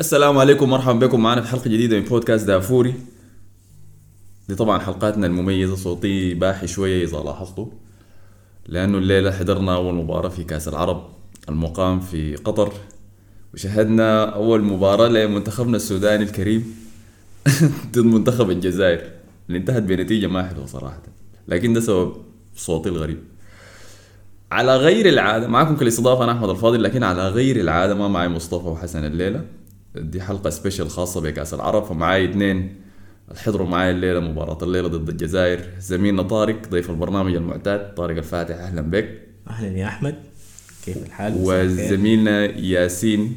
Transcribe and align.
السلام 0.00 0.38
عليكم 0.38 0.70
مرحبا 0.70 1.06
بكم. 1.06 1.22
معنا 1.22 1.40
في 1.40 1.48
حلقة 1.48 1.70
جديدة 1.70 1.96
من 1.98 2.04
بودكاست 2.04 2.46
دافوري. 2.46 2.94
دي 4.48 4.54
طبعا 4.54 4.78
حلقاتنا 4.78 5.26
المميزة. 5.26 5.76
صوتي 5.76 6.34
باحي 6.34 6.66
شوية 6.66 7.04
إذا 7.04 7.18
لاحظتوا 7.18 7.66
لأنه 8.66 8.98
الليلة 8.98 9.30
حضرنا 9.30 9.74
أول 9.74 9.94
مباراة 9.94 10.28
في 10.28 10.44
كأس 10.44 10.68
العرب 10.68 11.08
المقام 11.48 12.00
في 12.00 12.36
قطر. 12.36 12.72
وشهدنا 13.54 14.24
أول 14.24 14.62
مباراة 14.62 15.08
لمنتخبنا 15.08 15.76
السوداني 15.76 16.24
الكريم 16.24 16.74
ضد 17.92 17.98
منتخب 17.98 18.50
الجزائر. 18.50 19.10
اللي 19.48 19.58
انتهت 19.58 19.82
بنتيجة 19.82 20.26
ما 20.26 20.48
حلوة 20.48 20.66
صراحة 20.66 21.02
لكن 21.48 21.72
ده 21.72 21.80
سبب 21.80 22.12
صوتي 22.56 22.88
الغريب. 22.88 23.18
على 24.52 24.76
غير 24.76 25.08
العادة 25.08 25.48
معكم 25.48 25.76
كالإستضافة 25.76 26.24
أنا 26.24 26.32
أحمد 26.32 26.48
الفاضل 26.48 26.82
لكن 26.82 27.02
على 27.02 27.28
غير 27.28 27.60
العادة 27.60 27.94
ما 27.94 28.08
معي 28.08 28.28
مصطفى 28.28 28.68
وحسن 28.68 29.04
الليلة. 29.04 29.57
دي 29.98 30.20
حلقة 30.20 30.50
سبيشال 30.50 30.90
خاصة 30.90 31.20
بكأس 31.20 31.54
العرب 31.54 31.84
فمعاي 31.84 32.30
اثنين. 32.30 32.74
حضروا 33.36 33.66
معاي 33.68 33.90
الليلة 33.90 34.20
مباراة 34.20 34.58
الليلة 34.62 34.88
ضد 34.88 35.08
الجزائر. 35.08 35.60
زميلنا 35.80 36.22
طارق 36.22 36.68
ضيف 36.68 36.90
البرنامج 36.90 37.34
المعتاد. 37.34 37.94
طارق 37.94 38.16
الفاتح 38.16 38.54
أهلا 38.54 38.80
بك. 38.82 39.22
أهلا 39.50 39.78
يا 39.78 39.86
أحمد. 39.86 40.14
كيف 40.84 40.96
الحال؟ 40.96 41.34
وزميلنا 41.36 42.44
ياسين 42.44 43.36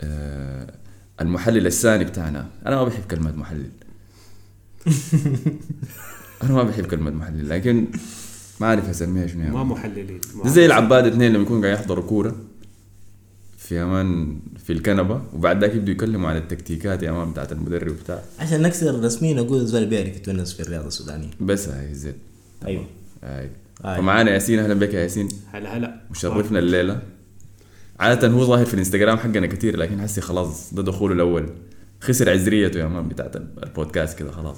آه، 0.00 0.74
المحلل 1.20 1.66
الثاني 1.66 2.04
بتاعنا. 2.04 2.46
أنا 2.66 2.76
ما 2.76 2.84
بحب 2.84 3.02
كلمة 3.10 3.32
محلل. 3.36 3.70
أنا 6.42 6.52
ما 6.52 6.62
بحب 6.62 6.86
كلمة 6.86 7.10
محلل 7.10 7.48
لكن 7.48 7.86
ما 8.60 8.66
أعرف 8.66 8.88
أسميها 8.90 9.26
شنو 9.26 9.56
ما. 9.56 9.64
محللين 9.64 10.20
زي 10.44 10.66
العباد 10.66 11.06
اثنين 11.06 11.32
لما 11.32 11.42
يكونوا 11.42 11.62
قاعد 11.62 11.74
يحضروا 11.78 12.04
كورة. 12.04 12.36
في 13.68 13.82
أمان 13.82 14.38
في 14.64 14.72
الكنبة 14.72 15.22
وبعد 15.32 15.60
ذاك 15.60 15.74
يبدوا 15.74 15.94
يتكلموا 15.94 16.30
عن 16.30 16.36
التكتيكات 16.36 17.02
يا 17.02 17.12
مان 17.12 17.30
بتاعت 17.30 17.52
المدرب 17.52 17.96
بتاع 18.04 18.22
عشان 18.38 18.62
نكسر 18.62 19.04
رسميا 19.04 19.34
نقول 19.34 19.60
الزول 19.60 19.86
بيعرف 19.86 20.16
يتونس 20.16 20.52
في 20.52 20.60
الرياضة 20.60 20.88
السودانية. 20.88 21.30
بس 21.40 21.68
هاي 21.68 21.94
زين. 21.94 22.14
أيوه. 22.66 22.86
هاي. 23.22 23.50
فمعانا 23.82 24.30
ياسين 24.30 24.58
أهلا 24.58 24.74
بك 24.74 24.94
يا 24.94 25.00
ياسين. 25.00 25.28
هلا 25.52 25.76
هلا. 25.76 26.00
مشرفنا 26.10 26.58
الليلة. 26.58 27.02
عادة 28.00 28.28
هو 28.28 28.44
ظاهر 28.44 28.64
في 28.64 28.74
الإنستغرام 28.74 29.18
حقنا 29.18 29.46
كتير 29.46 29.76
لكن 29.76 30.00
حسي 30.00 30.20
خلاص 30.20 30.74
ده 30.74 30.82
دخوله 30.82 31.14
الأول. 31.14 31.48
خسر 32.00 32.30
عزريته 32.30 32.80
يا 32.80 32.86
مان 32.86 33.08
بتاعت 33.08 33.36
البودكاست 33.36 34.18
كده 34.18 34.30
خلاص. 34.30 34.56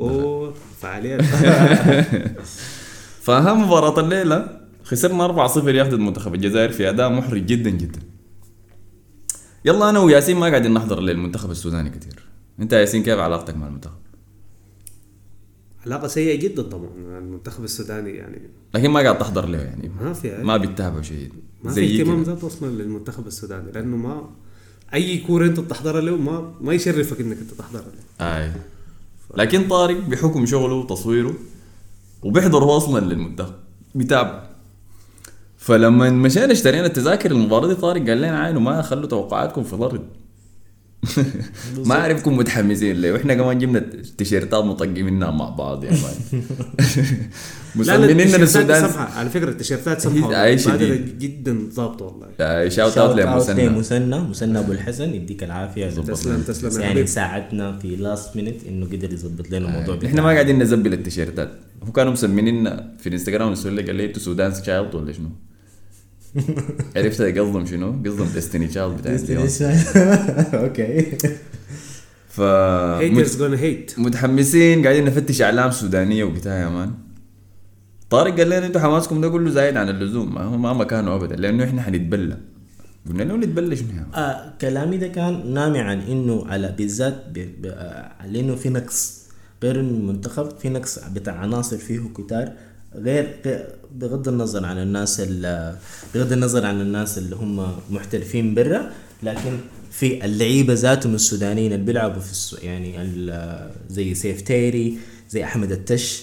أوه 0.00 0.54
فعاليات 0.80 1.22
فأهم 3.26 3.62
مباراة 3.62 4.00
الليلة 4.00 4.60
خسرنا 4.84 5.48
4-0 5.48 5.66
ياخذ 5.66 5.96
منتخب 5.96 6.34
الجزائر 6.34 6.72
في 6.72 6.88
أداء 6.88 7.10
محرج 7.10 7.46
جدا 7.46 7.70
جدا. 7.70 8.13
يلا 9.64 9.90
أنا 9.90 9.98
وياسين 9.98 10.36
ما 10.36 10.46
قاعدين 10.46 10.74
نحضر 10.74 11.00
للمنتخب 11.00 11.50
السوداني 11.50 11.90
كتير 11.90 12.22
أنت 12.60 12.72
يا 12.72 12.78
ياسين 12.78 13.02
كيف 13.02 13.18
علاقتك 13.18 13.56
مع 13.56 13.66
المنتخب؟ 13.66 13.98
علاقة 15.86 16.08
سيئة 16.08 16.38
جدا 16.38 16.62
طبعا 16.62 16.88
المنتخب 17.18 17.64
السوداني 17.64 18.10
يعني. 18.10 18.50
لكن 18.74 18.90
ما 18.90 19.00
قاعد 19.00 19.18
تحضر 19.18 19.46
له 19.46 19.58
يعني. 19.58 19.90
ما 20.00 20.12
في 20.12 20.42
ما 20.42 20.56
بتتابع 20.56 21.02
شيء 21.02 21.32
ما 21.64 21.72
في 21.72 22.00
اهتمام 22.00 22.24
كده 22.24 22.34
ذات 22.34 22.44
أصلا 22.44 22.68
للمنتخب 22.68 23.26
السوداني 23.26 23.72
لأنه 23.72 23.96
ما 23.96 24.30
أي 24.94 25.18
كورة 25.18 25.46
أنت 25.46 25.60
بتحضرها 25.60 26.00
له 26.00 26.16
ما 26.16 26.54
ما 26.60 26.72
يشرفك 26.74 27.20
إنك 27.20 27.38
أنت 27.38 27.50
تحضرها 27.50 27.82
له. 27.82 28.26
آي 28.26 28.52
لكن 29.36 29.68
طارق 29.68 30.00
بحكم 30.00 30.46
شغله 30.46 30.74
وتصويره 30.74 31.34
وبيحضر 32.22 32.64
هو 32.64 32.76
أصلا 32.76 33.00
للمنتخب 33.00 33.54
بيتابع. 33.94 34.53
فلما 35.64 36.10
مشينا 36.10 36.52
اشترينا 36.52 36.86
التذاكر 36.86 37.30
المباراة 37.30 37.68
دي 37.68 37.74
طارق 37.74 38.08
قال 38.08 38.18
لنا 38.18 38.38
عينوا 38.40 38.60
ما 38.60 38.82
خلوا 38.82 39.06
توقعاتكم 39.06 39.62
في 39.62 39.72
الأرض. 39.72 40.00
ما 41.86 41.94
أعرفكم 41.94 42.36
متحمسين 42.36 42.96
ليه. 42.96 43.12
وإحنا 43.12 43.34
كمان 43.34 43.58
جبنا 43.58 43.78
التيشيرتات 43.78 44.64
مطقمينها 44.64 45.30
مع 45.30 45.48
بعض 45.48 45.84
يا 45.84 45.90
man 45.90 46.42
التيشيرتات 48.10 48.40
السودان. 48.40 48.88
سمحة. 48.88 49.18
على 49.18 49.30
فكرة 49.30 49.50
التيشيرتات 49.50 50.06
والله. 50.06 50.54
بادرة 50.54 50.98
جدا 51.18 51.58
ظابطة 51.72 52.04
والله. 52.04 52.68
shout 52.68 52.98
out 52.98 53.16
لمسنى 53.16 53.68
مسنى 53.68 54.18
مسنى 54.18 54.58
أبو 54.58 54.72
الحسن 54.72 55.14
يديك 55.14 55.44
العافية. 55.44 55.86
تسلم 55.90 56.42
تسلم 56.42 56.80
يعني 56.80 57.06
ساعدنا 57.06 57.78
في 57.78 57.96
last 57.96 58.36
minute 58.36 58.66
إنه 58.68 58.86
قدر 58.86 59.12
يظبط 59.12 59.50
لنا 59.50 59.68
الموضوع 59.68 59.98
إحنا 60.06 60.22
ما 60.22 60.28
قاعدين 60.28 60.62
نزبل 60.62 60.92
التيشيرتات. 60.92 61.50
هم 61.82 61.92
كانوا 61.92 62.12
مسميننا 62.12 62.94
في 62.98 63.06
الانستغرام 63.08 63.54
قال 63.54 63.94
لي 63.94 64.04
أنتوا 64.04 64.22
سودان 64.22 64.52
child 64.52 64.94
ولا 64.94 65.12
شنو؟ 65.12 65.28
عرفت 66.96 67.22
قصدهم 67.22 67.66
شنو؟ 67.66 67.92
قصدهم 68.06 68.28
Destiny's 68.34 68.66
Child 68.66 68.96
بتاع 68.96 69.12
اليوم. 69.14 69.48
أوكي. 70.64 71.18
ف 72.28 72.40
haters 72.40 73.36
جونا 73.38 73.58
hate 73.58 73.92
متحمسين 73.98 74.82
قاعدين 74.82 75.04
نفتش 75.04 75.42
أعلام 75.42 75.70
سودانية 75.70 76.24
وبتاع 76.24 76.58
يا 76.58 76.68
man. 76.68 76.90
طارق 78.10 78.36
قال 78.38 78.46
لنا 78.46 78.66
أنتوا 78.66 78.80
حماسكم 78.80 79.20
ده 79.20 79.28
كله 79.28 79.50
زايد 79.50 79.76
عن 79.76 79.88
اللزوم. 79.88 80.34
ما 80.34 80.42
هو 80.42 80.56
ما 80.58 80.72
مكانه 80.72 81.14
ابدا 81.16 81.36
لأنه 81.36 81.64
إحنا 81.64 81.82
حنتبلى. 81.82 82.36
قلنا 83.08 83.22
له 83.22 83.36
نتبلى 83.36 83.76
شنو؟ 83.76 83.88
آه 84.14 84.52
كلامي 84.60 84.96
ده 84.96 85.08
كان 85.08 85.54
نامي 85.54 85.78
عن 85.80 86.00
إنه 86.00 86.46
على 86.46 86.74
بالذات 86.78 87.14
آه، 87.66 88.12
على 88.20 88.40
انه 88.40 88.54
في 88.54 88.68
نقص. 88.68 89.24
غير 89.62 89.80
المنتخب 89.80 90.48
في 90.58 90.68
نقص 90.68 90.98
بتاع 91.14 91.34
عناصر 91.34 91.76
فيه 91.76 92.00
كتار 92.16 92.52
غير 92.94 93.34
غير- 93.44 93.66
بغض 93.94 94.28
النظر 94.28 94.66
عن 94.66 94.78
الناس 94.78 95.20
ال- 95.20 95.76
بغض 96.14 96.32
النظر 96.32 96.66
عن 96.66 96.80
الناس 96.80 97.18
اللي 97.18 97.36
هم 97.36 97.66
محترفين 97.90 98.54
برا 98.54 98.90
لكن 99.22 99.58
في 99.90 100.24
اللعيبة 100.24 100.74
ذاتهم 100.74 101.14
السودانيين 101.14 101.72
اللي 101.72 101.84
بيلعبوا 101.84 102.20
في 102.20 102.56
يعني 102.66 103.08
زي 103.90 104.14
سيف 104.14 104.40
تيري 104.40 104.98
زي 105.30 105.44
أحمد 105.44 105.72
التش 105.72 106.22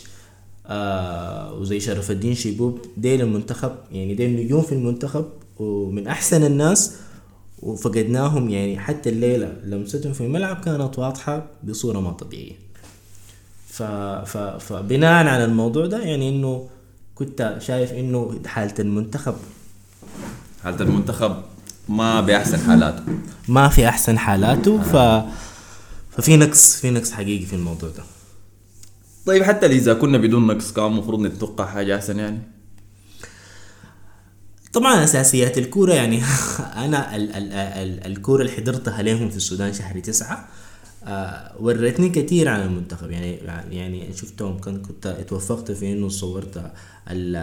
آه 0.68 1.54
وزي 1.54 1.80
شرف 1.80 2.12
الدين 2.12 2.36
شيبوب 2.36 2.80
ديل 2.98 3.22
المنتخب 3.22 3.72
يعني 3.92 4.16
ديل 4.16 4.36
نجوم 4.46 4.62
في 4.62 4.72
المنتخب 4.72 5.26
ومن 5.60 6.08
أحسن 6.08 6.44
الناس 6.46 6.94
وفقدناهم 7.62 8.50
يعني 8.50 8.80
حتى 8.80 9.10
الليلة 9.10 9.54
لمستهم 9.66 10.14
في 10.14 10.22
الملعب 10.22 10.62
كانت 10.66 11.00
واضحة 11.00 11.46
بصورة 11.64 12.00
ما 12.00 12.12
طبيعية. 12.12 12.54
ف 13.68 13.84
ف 13.84 14.38
فبناء 14.38 15.28
على 15.28 15.46
الموضوع 15.46 15.86
ده 15.86 16.00
يعني 16.04 16.30
إنه 16.30 16.68
كنت 17.16 17.58
شايف 17.60 17.92
إنه 17.92 18.40
حالة 18.46 18.74
المنتخب. 18.80 19.36
حالة 20.64 20.82
المنتخب 20.82 21.44
ما 21.90 22.22
باحسن 22.22 22.58
حالاته. 22.58 23.04
ما 23.48 23.70
في 23.70 23.90
أحسن 23.90 24.20
حالاته 24.20 24.82
ف 24.82 24.96
ففي 26.12 26.38
نقص 26.38 26.76
في 26.76 26.90
نقص 26.90 27.12
حقيقي 27.12 27.46
في 27.46 27.56
الموضوع 27.56 27.90
ده. 27.90 28.04
طيب 29.26 29.44
حتى 29.44 29.66
إذا 29.66 29.94
كنا 29.94 30.18
بدون 30.18 30.48
نقص 30.48 30.72
كان 30.72 30.86
المفروض 30.86 31.20
نتوقع 31.20 31.66
حاجة 31.66 31.96
أحسن 31.96 32.20
يعني؟ 32.20 32.42
طبعا 34.74 35.04
أساسيات 35.04 35.58
الكورة 35.58 35.94
يعني 35.94 36.24
أنا 36.86 37.16
ال 37.16 37.36
ال 37.36 37.54
ال 37.54 38.08
الكورة 38.12 38.42
اللي 38.42 38.52
حضرتها 38.54 39.02
لهم 39.02 39.30
في 39.30 39.38
السودان 39.38 39.74
شهر 39.74 40.00
تسعة 40.00 40.48
آه 41.04 41.56
ورتني 41.60 42.10
كثير 42.10 42.50
عن 42.50 42.62
المنتخب. 42.62 43.12
يعني 43.12 43.32
يعني 43.72 44.14
شفتهم 44.16 44.62
كنت 44.62 44.86
كنت 44.86 45.06
اتوفقت 45.06 45.72
في 45.72 45.94
إنه 45.94 46.10
صورت 46.10 46.58
ال- 47.10 47.36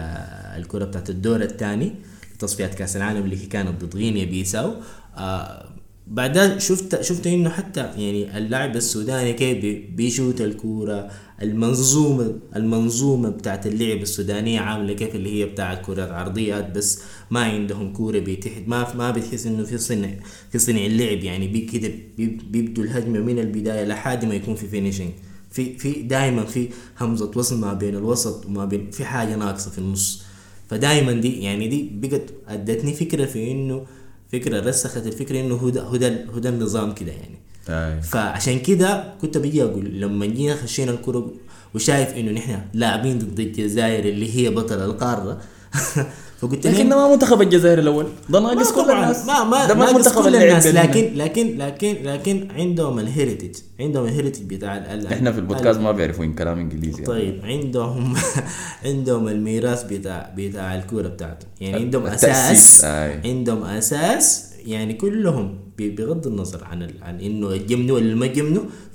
الكرة 0.61 0.85
بتاعت 0.85 1.09
الدور 1.09 1.41
الثاني 1.41 1.95
تصفيات 2.39 2.75
كأس 2.75 2.95
العالم 2.97 3.23
اللي 3.25 3.35
كانت 3.35 3.83
ضد 3.83 3.95
غينيا 3.95 4.25
بيساو. 4.25 4.73
آه 5.17 5.69
بعدها 6.09 6.59
شفت 6.59 7.01
شفت 7.01 7.27
إنه 7.27 7.49
حتى 7.49 7.79
يعني 7.81 8.37
اللاعب 8.37 8.75
السوداني 8.75 9.33
كيف 9.33 9.57
بي- 9.57 9.79
بيشوت 9.95 10.41
الكورة 10.41 11.11
المنظومه 11.41 12.35
المنظومة 12.55 13.29
بتاعت 13.29 13.67
اللعب 13.67 13.97
السودانية 14.01 14.59
عاملة 14.59 14.93
كيف 14.93 15.15
اللي 15.15 15.39
هي 15.41 15.45
بتاعت 15.45 15.85
كرات 15.85 16.09
عرضيات 16.11 16.71
بس 16.71 16.99
ما 17.31 17.39
عندهم 17.39 17.93
كورة 17.93 18.19
بيتحد 18.19 18.67
ما 18.67 18.95
ما 18.95 19.11
بتحس 19.11 19.45
إنه 19.47 19.63
في 19.63 19.77
صنع 19.77 20.09
في 20.51 20.59
صنع 20.59 20.85
اللعب 20.85 21.23
يعني 21.23 21.47
كده 21.61 21.91
بي- 22.17 22.37
بيبدوا 22.49 22.83
الهجمة 22.83 23.19
من 23.19 23.39
البداية 23.39 23.85
لحد 23.85 24.25
ما 24.25 24.35
يكون 24.35 24.55
في 24.55 24.67
finishing 24.67 25.09
في 25.51 25.77
في 25.77 25.91
دائما 26.01 26.43
في 26.45 26.67
همزة 26.99 27.31
وصل 27.35 27.57
ما 27.59 27.73
بين 27.73 27.95
الوسط 27.95 28.45
وما 28.45 28.65
بين 28.65 28.91
في 28.91 29.05
حاجة 29.05 29.35
ناقصة 29.35 29.71
في 29.71 29.77
النص. 29.77 30.23
فدائما 30.69 31.11
دي 31.13 31.41
يعني 31.43 31.67
دي 31.67 31.89
بقت 31.93 32.23
أدتني 32.47 32.93
فكرة 32.93 33.25
في 33.25 33.51
إنه 33.51 33.85
فكرة 34.31 34.59
رسخت 34.59 35.07
الفكرة 35.07 35.39
إنه 35.39 35.55
هو 35.55 35.69
ده 35.69 35.81
هو 35.83 35.95
ده 35.95 36.25
هو 36.33 36.39
ده 36.39 36.49
النظام 36.49 36.93
كده 36.93 37.11
يعني 37.11 37.39
آي. 37.69 38.01
فعشان 38.01 38.59
كده 38.59 39.13
كنت 39.21 39.37
بيجي 39.37 39.63
أقول 39.63 39.85
لما 39.85 40.25
جينا 40.25 40.55
خشينا 40.55 40.91
الكره 40.91 41.31
وشايف 41.75 42.09
إنه 42.09 42.31
نحن 42.31 42.61
لاعبين 42.73 43.19
ضد 43.19 43.39
الجزائر 43.39 44.05
اللي 44.05 44.35
هي 44.35 44.49
بطل 44.49 44.81
القارة 44.81 45.41
فقلت 46.41 46.67
لكن 46.67 46.89
ما 46.89 47.11
منتخب 47.11 47.41
الجزائر 47.41 47.79
الأول. 47.79 48.05
ده 48.29 48.39
ما 48.39 48.53
ناقص 48.53 48.71
كل 48.71 48.81
الناس. 48.91 49.25
ما 49.25 49.43
ما 49.43 49.67
ده 49.67 49.73
ما 49.73 49.79
ناقص 49.79 49.89
المنتخب 49.91 50.23
كل 50.23 50.35
الناس. 50.35 50.67
لكن 50.67 51.13
لكن 51.15 51.57
لكن 51.57 51.95
لكن 52.03 52.47
عندهم 52.51 52.99
الهيريتج. 52.99 53.55
عندهم 53.79 54.05
الهيريتج 54.05 54.53
بتاع 54.53 54.77
ال- 54.77 55.07
إحنا 55.07 55.31
في 55.31 55.37
البودكاست 55.39 55.79
ما 55.79 55.91
بيعرفوا 55.91 56.25
كلام 56.25 56.59
إنجليزي. 56.59 57.03
طيب 57.03 57.41
عندهم 57.43 58.13
عندهم 58.85 59.27
الميراث 59.27 59.83
بتاع 59.83 60.33
بتاع 60.37 60.75
الكورة 60.75 61.07
بتاعته. 61.07 61.45
يعني 61.61 61.75
عندهم 61.83 62.05
أساس. 62.05 62.85
عندهم 63.25 63.63
أساس 63.63 64.45
يعني 64.65 64.93
كلهم 64.93 65.59
بغض 65.79 66.27
النظر 66.27 66.63
عن 66.63 66.83
ال- 66.83 67.03
عن 67.03 67.19
إنه 67.19 67.47
الجمنوا 67.47 67.95
ولا 67.95 68.15
ما 68.15 68.27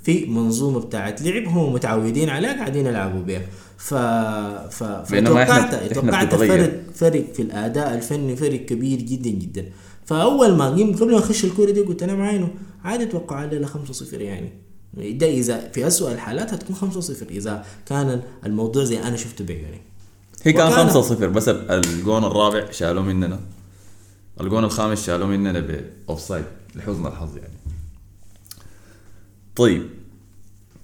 في 0.03 0.25
منظومة 0.27 0.81
بتاعت 0.81 1.23
لعب 1.23 1.45
هم 1.49 1.73
متعودين 1.73 2.29
عليها 2.29 2.53
قاعدين 2.53 2.87
يلعبوا 2.87 3.23
بها. 3.23 3.43
ف 3.85 3.95
ف 4.75 4.83
فتوقعت 4.85 5.95
توقعت. 5.95 6.35
فرق 6.35 6.83
فرق 6.95 7.33
في 7.33 7.43
الأداء 7.43 7.95
الفني 7.95 8.37
فرق 8.37 8.61
كبير 8.65 8.99
جدا 8.99 9.31
جدا. 9.31 9.65
فأول 10.07 10.57
ما 10.57 10.75
قيم 10.75 10.97
قبل 10.97 11.13
ما 11.13 11.19
أخش 11.19 11.45
الكورة 11.45 11.71
دي 11.71 11.81
قلت 11.81 12.03
أنا 12.03 12.15
معاينه. 12.15 12.49
عادي 12.85 13.05
أتوقع 13.05 13.37
علينا 13.37 13.67
5-0 13.67 14.13
يعني. 14.13 14.53
ده 14.95 15.27
إذا 15.27 15.69
في 15.69 15.87
اسوء 15.87 16.13
الحالات 16.13 16.55
هتكون 16.55 16.77
5-0 16.77 17.31
إذا 17.31 17.65
كان 17.87 18.23
الموضوع 18.47 18.85
زي 18.85 19.03
أنا 19.03 19.17
شفته 19.17 19.45
بعيوني 19.45 19.81
هي 20.43 20.53
كان 20.53 20.67
وكان- 20.73 20.89
5 20.89 21.03
0 21.03 21.27
بس 21.29 21.49
الجون 21.49 22.25
الرابع 22.25 22.71
شالوه 22.71 23.03
مننا. 23.05 23.41
الجون 24.41 24.65
الخامس 24.65 25.07
شالوه 25.07 25.29
مننا 25.29 25.61
ب 26.07 26.21
offside 26.21 26.45
لحسن 26.75 27.07
الحظ 27.07 27.37
يعني. 27.37 27.55
طيب 29.57 29.83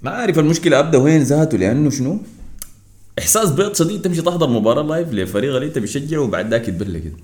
ما 0.03 0.11
عارف 0.11 0.39
المشكلة 0.39 0.79
ابدا 0.79 0.99
وين 0.99 1.23
ذاته 1.23 1.59
لأنه 1.59 1.91
شنو؟ 1.91 2.19
إحساس 3.21 3.51
بيض 3.51 3.75
شديد 3.75 4.03
تمشي 4.03 4.23
تحضر 4.23 4.49
مباراة 4.49 4.83
live 4.83 5.13
لفريق 5.13 5.55
اللي 5.55 5.67
انت 5.67 5.79
بتشجعه 5.79 6.21
وبعد 6.21 6.51
ذاك 6.51 6.69
يتبلى 6.69 7.01
كده 7.01 7.17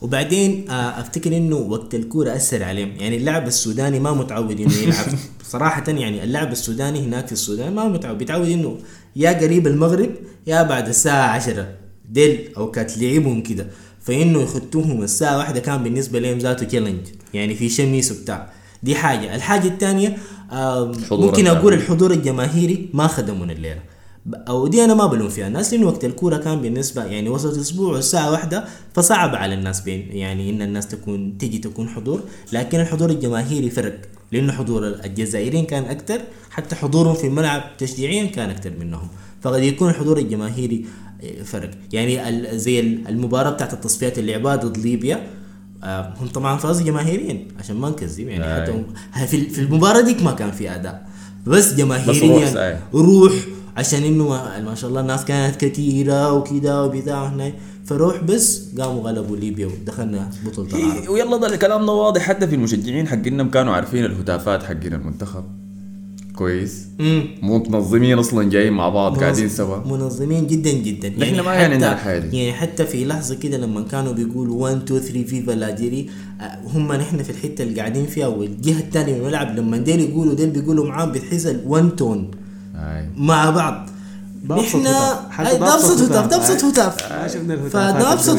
وبعدين 0.00 0.70
آه، 0.70 1.00
أفتكر 1.00 1.36
إنه 1.36 1.56
وقت 1.56 1.94
الكورة 1.94 2.36
أثر 2.36 2.62
عليهم. 2.62 2.92
يعني 2.98 3.16
اللاعب 3.16 3.46
السوداني 3.46 4.00
ما 4.00 4.12
متعود 4.12 4.60
إنه 4.60 4.74
يلعب. 4.74 5.06
صراحة 5.52 5.84
يعني 5.88 6.24
اللاعب 6.24 6.52
السوداني 6.52 7.00
هناك 7.00 7.26
في 7.26 7.32
السودان 7.32 7.74
ما 7.74 7.88
متعود. 7.88 8.18
بيتعود 8.18 8.48
إنه 8.48 8.78
يا 9.16 9.32
قريب 9.32 9.66
المغرب 9.66 10.10
يا 10.46 10.62
بعد 10.62 10.88
الساعة 10.88 11.28
10 11.28 11.66
ديل 12.10 12.48
أو 12.56 12.70
كانت 12.70 12.98
لعبهم 12.98 13.42
كده. 13.42 13.66
فإنه 14.00 14.42
يخطوهم 14.42 15.02
الساعة 15.02 15.38
واحدة 15.38 15.60
كان 15.60 15.82
بالنسبة 15.82 16.18
لهم 16.18 16.38
ذاته 16.38 16.66
challenge 16.66 17.06
يعني 17.34 17.54
في 17.54 17.68
شميس 17.68 18.12
وبتاع. 18.12 18.52
دي 18.82 18.94
حاجة. 18.94 19.34
الحاجة 19.34 19.68
الثانية 19.68 20.16
الحضور 20.52 21.26
ممكن. 21.26 21.46
أقول 21.46 21.72
الحضور 21.74 22.10
الجماهيري 22.10 22.88
ما 22.92 23.06
خدمونا 23.06 23.52
الليلة. 23.52 23.93
أو 24.34 24.66
دي 24.66 24.84
أنا 24.84 24.94
ما 24.94 25.06
بلوم 25.06 25.28
فيها. 25.28 25.46
الناس 25.46 25.72
لأنه 25.74 25.86
وقت 25.86 26.04
الكورة 26.04 26.36
كان 26.36 26.60
بالنسبة 26.60 27.04
يعني 27.04 27.28
وسط 27.28 27.58
أسبوع 27.58 27.98
الساعة 27.98 28.30
واحدة 28.30 28.64
فصعب 28.94 29.34
على 29.34 29.54
الناس 29.54 29.80
بين 29.80 30.08
يعني 30.10 30.50
إن 30.50 30.62
الناس 30.62 30.86
تكون 30.88 31.38
تيجي 31.38 31.58
تكون 31.58 31.88
حضور. 31.88 32.20
لكن 32.52 32.80
الحضور 32.80 33.10
الجماهيري 33.10 33.70
فرق 33.70 33.98
لأنه 34.32 34.52
حضور 34.52 34.86
الجزائريين 34.88 35.64
كان 35.64 35.84
أكثر 35.84 36.20
حتى 36.50 36.76
حضورهم 36.76 37.14
في 37.14 37.26
الملعب 37.26 37.62
تشجيعيا 37.78 38.24
كان 38.26 38.50
أكثر 38.50 38.72
منهم. 38.80 39.08
فقد 39.42 39.62
يكون 39.62 39.90
الحضور 39.90 40.18
الجماهيري 40.18 40.86
إيه، 41.22 41.42
فرق. 41.42 41.70
يعني 41.92 42.48
زي 42.58 42.80
ال- 42.80 43.08
المباراة 43.08 43.50
بتاعت 43.50 43.72
التصفيات 43.72 44.18
اللي 44.18 44.32
لعبها 44.32 44.56
ضد 44.56 44.78
ليبيا 44.78 45.26
آه، 45.84 46.14
هم 46.20 46.26
طبعا 46.28 46.56
فازوا 46.58 46.86
جماهيريا 46.86 47.48
عشان 47.58 47.76
ما 47.76 47.90
نكذب. 47.90 48.28
يعني. 48.28 48.62
حتى 48.62 48.72
هم- 48.72 49.26
في 49.26 49.58
المباراة 49.60 50.00
ديك 50.00 50.22
ما 50.22 50.32
كان 50.32 50.50
في 50.50 50.74
أداء. 50.74 51.08
بس 51.46 51.68
روح 51.68 51.78
جماهيريا 51.78 52.46
ساعة. 52.46 52.78
روح 52.94 53.32
عشان 53.76 54.02
إنه 54.02 54.28
ما, 54.64 54.74
شاء 54.74 54.90
الله 54.90 55.00
الناس 55.00 55.24
كانت 55.24 55.56
كثيره 55.56 56.32
وكذا 56.32 56.80
وبتاع 56.80 57.26
هنا 57.26 57.52
فروح 57.84 58.22
بس 58.22 58.74
قاموا 58.78 59.02
غلبوا 59.02 59.36
ليبيا 59.36 59.66
ودخلنا 59.66 60.30
بطولة 60.46 60.68
العرب. 60.68 61.08
ويلا 61.08 61.36
ده 61.36 61.46
الكلام 61.46 61.86
ده 61.86 61.92
واضح. 61.92 62.22
حتى 62.22 62.46
في 62.48 62.54
المشجعين 62.54 63.08
حقنا 63.08 63.44
كانوا 63.44 63.72
عارفين 63.72 64.04
الهتافات 64.04 64.62
حقين 64.62 64.92
المنتخب. 64.94 65.44
كويس. 66.36 66.86
امم 67.00 67.24
متنظمين 67.42 68.18
أصلا 68.18 68.50
جايين 68.50 68.72
مع 68.72 68.88
بعض 68.88 69.18
قاعدين 69.18 69.48
سوا. 69.48 69.76
منظمين 69.86 70.46
جدا 70.46 70.70
جدا. 70.72 71.08
نحن 71.08 71.40
ما 71.40 71.54
يعني 71.54 71.74
عندنا 71.74 72.18
دي. 72.18 72.36
يعني 72.36 72.52
حتى 72.52 72.86
في 72.86 73.04
لحظة 73.04 73.34
كده 73.34 73.56
لما 73.56 73.82
كانوا 73.82 74.12
بيقولوا 74.12 74.62
1 74.62 74.76
2 74.82 75.00
3 75.00 75.24
viva 75.24 75.52
l'Algérie 75.52 76.10
آه، 76.40 76.58
هم 76.66 76.92
نحن 76.92 77.22
في 77.22 77.30
الحتة 77.30 77.62
اللي 77.62 77.80
قاعدين 77.80 78.06
فيها 78.06 78.26
والجهة 78.26 78.78
الثانية 78.78 79.12
من 79.12 79.20
الملعب 79.20 79.58
لما 79.58 79.76
ديل 79.76 80.00
يقولوا 80.00 80.34
ديل 80.34 80.50
بيقولوا 80.50 80.86
معاهم 80.86 81.12
بتحس 81.12 81.46
ال 81.46 81.62
1 81.66 81.90
tone 81.96 82.30
مع 83.16 83.50
بعض. 83.50 83.88
نحن 84.60 84.86
ابسط 85.74 86.00
هتاف 86.02 86.26
ده 86.26 86.36
هتاف. 86.36 86.50
ابسط 86.50 86.64
هتاف. 86.64 87.02
آه، 87.76 87.86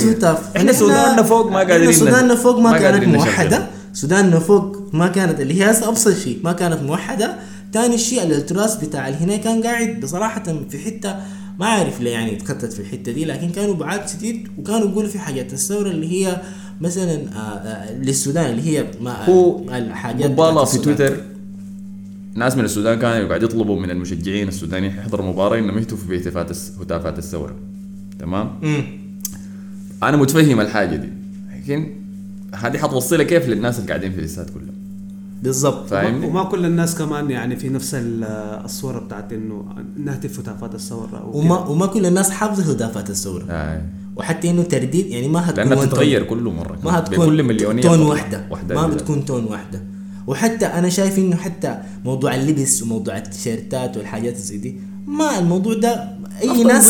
القوية. 0.02 0.12
هتاف 0.18 0.56
إحنا 0.58 0.72
نحن- 0.72 0.80
سوداننا 0.80 1.24
فوق 1.24 1.52
ما 1.52 1.58
قادرين 1.58 1.92
سوداننا 1.92 2.36
فوق 2.36 2.60
ما, 2.60 2.70
كانت. 2.80 3.04
موحدة. 3.18 3.68
سوداننا 3.94 4.40
فوق 4.40 4.78
ما 4.94 5.08
كانت. 5.08 5.40
اللي 5.40 5.62
هي 5.64 5.70
أبسط 5.70 6.18
شيء 6.18 6.40
ما 6.44 6.54
كانت 6.54 6.82
موحدة. 6.84 7.36
ثاني 7.74 7.98
شيء 7.98 8.24
الالتراس 8.24 8.76
بتاع 8.76 9.10
هنا 9.10 9.38
كان 9.38 9.64
قاعد 9.64 10.00
بصراحة 10.00 10.44
في 10.70 10.80
حتة 10.80 11.16
ما 11.60 11.66
أعرف 11.66 12.02
ليه 12.02 12.12
يعني 12.12 12.36
اتخطت 12.38 12.74
في 12.74 12.80
الحتة 12.80 13.12
دي 13.12 13.26
لكن 13.26 13.50
كانوا 13.50 13.74
بعاد 13.76 14.10
شديد 14.10 14.48
وكانوا 14.58 14.90
يقولوا 14.90 15.10
في 15.10 15.20
حاجات. 15.20 15.54
الثورة 15.54 15.90
اللي 15.90 16.12
هي 16.28 16.42
مثلا 16.82 17.14
آه، 17.14 17.38
آه، 17.40 17.94
للسودان 17.94 18.46
اللي 18.46 18.78
هي 18.80 18.86
ما 19.02 19.26
هو 19.26 19.60
الحاجات 19.70 20.32
في. 20.66 20.78
تويتر. 20.96 21.18
ناس 22.36 22.58
من 22.58 22.66
السودان 22.66 23.00
كانوا 23.00 23.28
قاعد 23.28 23.44
يطلبوا 23.44 23.80
من 23.80 23.92
المشجعين 23.92 24.48
السودانيين 24.48 24.92
يحضروا 24.98 25.26
مباراة 25.32 25.60
إنهم 25.60 25.78
يهتفوا 25.78 26.10
بهتافات 26.10 26.52
الس- 26.52 26.72
هتافات 26.82 27.18
الثورة 27.18 27.56
تمام 28.20 28.52
مم. 28.62 28.84
أنا 30.04 30.18
متفهم 30.18 30.60
الحاجة 30.62 30.96
دي 30.96 31.10
لكن 31.56 31.92
هذه 32.56 32.78
حتوصلها 32.78 33.24
كيف 33.24 33.48
للناس 33.50 33.76
اللي 33.80 33.88
قاعدين 33.88 34.12
في 34.12 34.20
الاستاد 34.20 34.50
كلهم 34.50 34.76
بالضبط 35.44 35.88
فاهمني؟ 35.90 36.26
وما 36.28 36.44
كل 36.44 36.66
الناس 36.66 36.96
كمان 36.98 37.32
يعني 37.32 37.56
في 37.56 37.70
نفس 37.70 37.94
ال- 37.96 38.24
الصورة 38.66 39.00
بتاعت 39.00 39.34
إنه 39.34 39.66
نهتف 39.98 40.40
هتافات 40.40 40.76
الثورة. 40.76 41.30
وما 41.34 41.58
وما 41.60 41.86
كل 41.86 42.06
الناس 42.06 42.30
حافظه 42.30 42.72
هدافات 42.72 43.10
الثورة 43.10 43.46
آه. 43.50 43.82
وحتى 44.16 44.50
إنه 44.50 44.64
ترديد 44.64 45.06
يعني 45.08 45.28
ما 45.28 45.50
هتكون 45.50 45.64
لأنها. 45.70 45.86
بتتغير 45.86 46.24
كل 46.24 46.44
مرة 46.44 46.78
ما 46.84 47.00
هتكون 47.00 47.26
بكل 47.26 47.44
مليونية 47.44 47.82
تون 47.82 47.92
تطلع 47.98 48.08
واحدة 48.50 48.76
ما. 48.76 48.88
بتكون 48.88 49.26
تون 49.26 49.44
واحدة 49.46 49.82
وحتى 50.28 50.66
أنا 50.66 50.90
شايف 50.90 51.18
إنه 51.18 51.36
حتى 51.36 51.78
موضوع 52.06 52.36
اللبس 52.36 52.84
وموضوع 52.84 53.18
التيشيرتات 53.18 53.98
والحاجات 53.98 54.38
زي 54.38 54.58
دي 54.58 54.76
ما 55.08 55.40
الموضوع 55.40 55.74
ده 55.74 56.10
أي 56.42 56.48
ناس. 56.64 56.88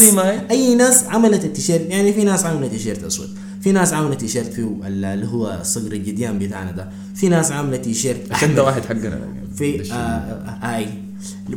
أي 0.51 0.75
ناس 0.75 1.03
عملت 1.03 1.45
التيشيرت 1.45 1.89
يعني 1.89 2.13
في 2.13 2.23
ناس 2.23 2.45
عملت 2.45 2.71
تيشيرت 2.71 3.03
أسود 3.03 3.29
في 3.61 3.71
ناس 3.71 3.93
عملت 3.93 4.19
تيشيرت 4.19 4.53
فيه 4.53 4.63
ال- 4.87 5.05
اللي 5.05 5.27
هو 5.27 5.59
صقر 5.63 5.91
الجديان 5.91 6.39
بتاعنا 6.39 6.71
ده 6.71 6.89
في 7.15 7.29
ناس 7.29 7.51
عملت 7.51 7.83
تيشيرت 7.85 8.31
عشان. 8.31 8.55
ده 8.55 8.63
واحد 8.63 8.85
حقنا 8.85 9.19
في. 9.57 9.91
آه 9.93 9.95
آه 9.95 10.57
هاي 10.61 10.87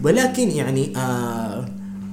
ولكن 0.04 0.50
يعني 0.50 0.96
آه 0.96 1.68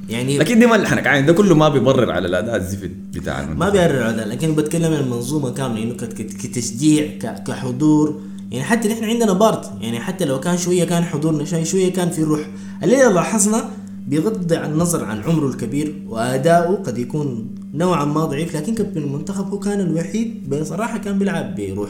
يعني 0.10 0.38
لكن 0.38 0.60
دي 0.60 0.66
ما 0.66 0.76
اللي 0.76 0.88
حنك 0.88 1.08
عين 1.08 1.26
ده 1.26 1.34
كله 1.34 1.56
ما 1.56 1.70
بيبرر 1.70 2.12
على 2.12 2.28
الأداء 2.28 2.56
الزفت 2.56 2.92
بتاع 3.14 3.40
المنتخب 3.40 3.60
ما 3.60 3.70
بيبرر 3.70 4.10
هذا 4.10 4.26
لكن 4.26 4.56
بتكلم 4.56 4.94
عن 4.94 5.00
المنظومة 5.00 5.50
كاملة 5.50 5.84
انه 5.84 5.94
كت- 5.94 6.14
كتشجيع 6.22 7.08
كحضور 7.48 8.22
يعني 8.52 8.64
حتى 8.64 8.88
نحن 8.88 9.04
عندنا 9.04 9.34
part 9.34 9.72
يعني 9.82 10.00
حتى 10.00 10.26
لو 10.26 10.40
كان 10.40 10.58
شوية 10.58 10.84
كان 10.84 11.04
حضورنا 11.04 11.46
شوية 11.46 11.64
شوية 11.64 11.94
كان 11.94 12.10
في 12.10 12.24
روح 12.24 12.40
الليلة 12.84 13.12
لاحظنا 13.12 13.70
بغض 14.08 14.54
عن 14.54 14.72
النظر 14.72 15.06
عن 15.06 15.22
عمره 15.24 15.48
الكبير 15.48 15.96
وأداؤه 16.08 16.76
قد 16.76 16.98
يكون 16.98 17.48
نوعا 17.74 18.06
ما 18.06 18.26
ضعيف 18.26 18.56
لكن 18.56 18.76
كابتن 18.76 19.02
المنتخب 19.02 19.48
هو 19.50 19.60
كان 19.60 19.80
الوحيد 19.80 20.50
بصراحة 20.50 20.98
كان 20.98 21.20
بيلعب 21.20 21.56
بروح. 21.56 21.90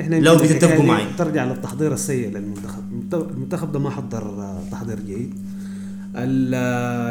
إحنا 0.00 0.16
لو 0.16 0.36
بتتفقوا 0.36 0.80
دي 0.80 0.86
معي. 0.86 1.04
ترجع 1.18 1.44
للتحضير 1.44 1.92
السيء 1.92 2.28
للمنتخب. 2.30 2.82
المنت- 2.92 3.14
المنتخب 3.30 3.72
ده 3.72 3.78
ما 3.78 3.90
حضر 3.90 4.54
تحضير 4.70 5.00
جيد. 5.06 5.34
ال- 6.16 6.54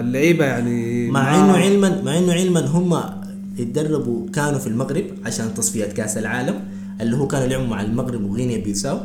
اللعيبة 0.06 0.46
يعني 0.46 1.10
مع 1.12 1.36
إنه 1.36 1.54
علما 1.54 2.02
مع 2.02 2.18
إنه 2.18 2.34
علما 2.34 2.66
هم 2.66 2.94
اتدربوا 3.60 4.30
كانوا 4.34 4.60
في 4.60 4.68
المغرب 4.68 5.04
عشان 5.26 5.54
تصفيات 5.54 5.94
كأس 5.94 6.18
العالم. 6.18 6.56
اللي 7.02 7.18
هو 7.18 7.28
كانوا 7.28 7.48
لعبوا 7.48 7.68
مع 7.68 7.82
المغرب 7.82 8.24
وغينيا 8.24 8.58
بيساو 8.58 9.00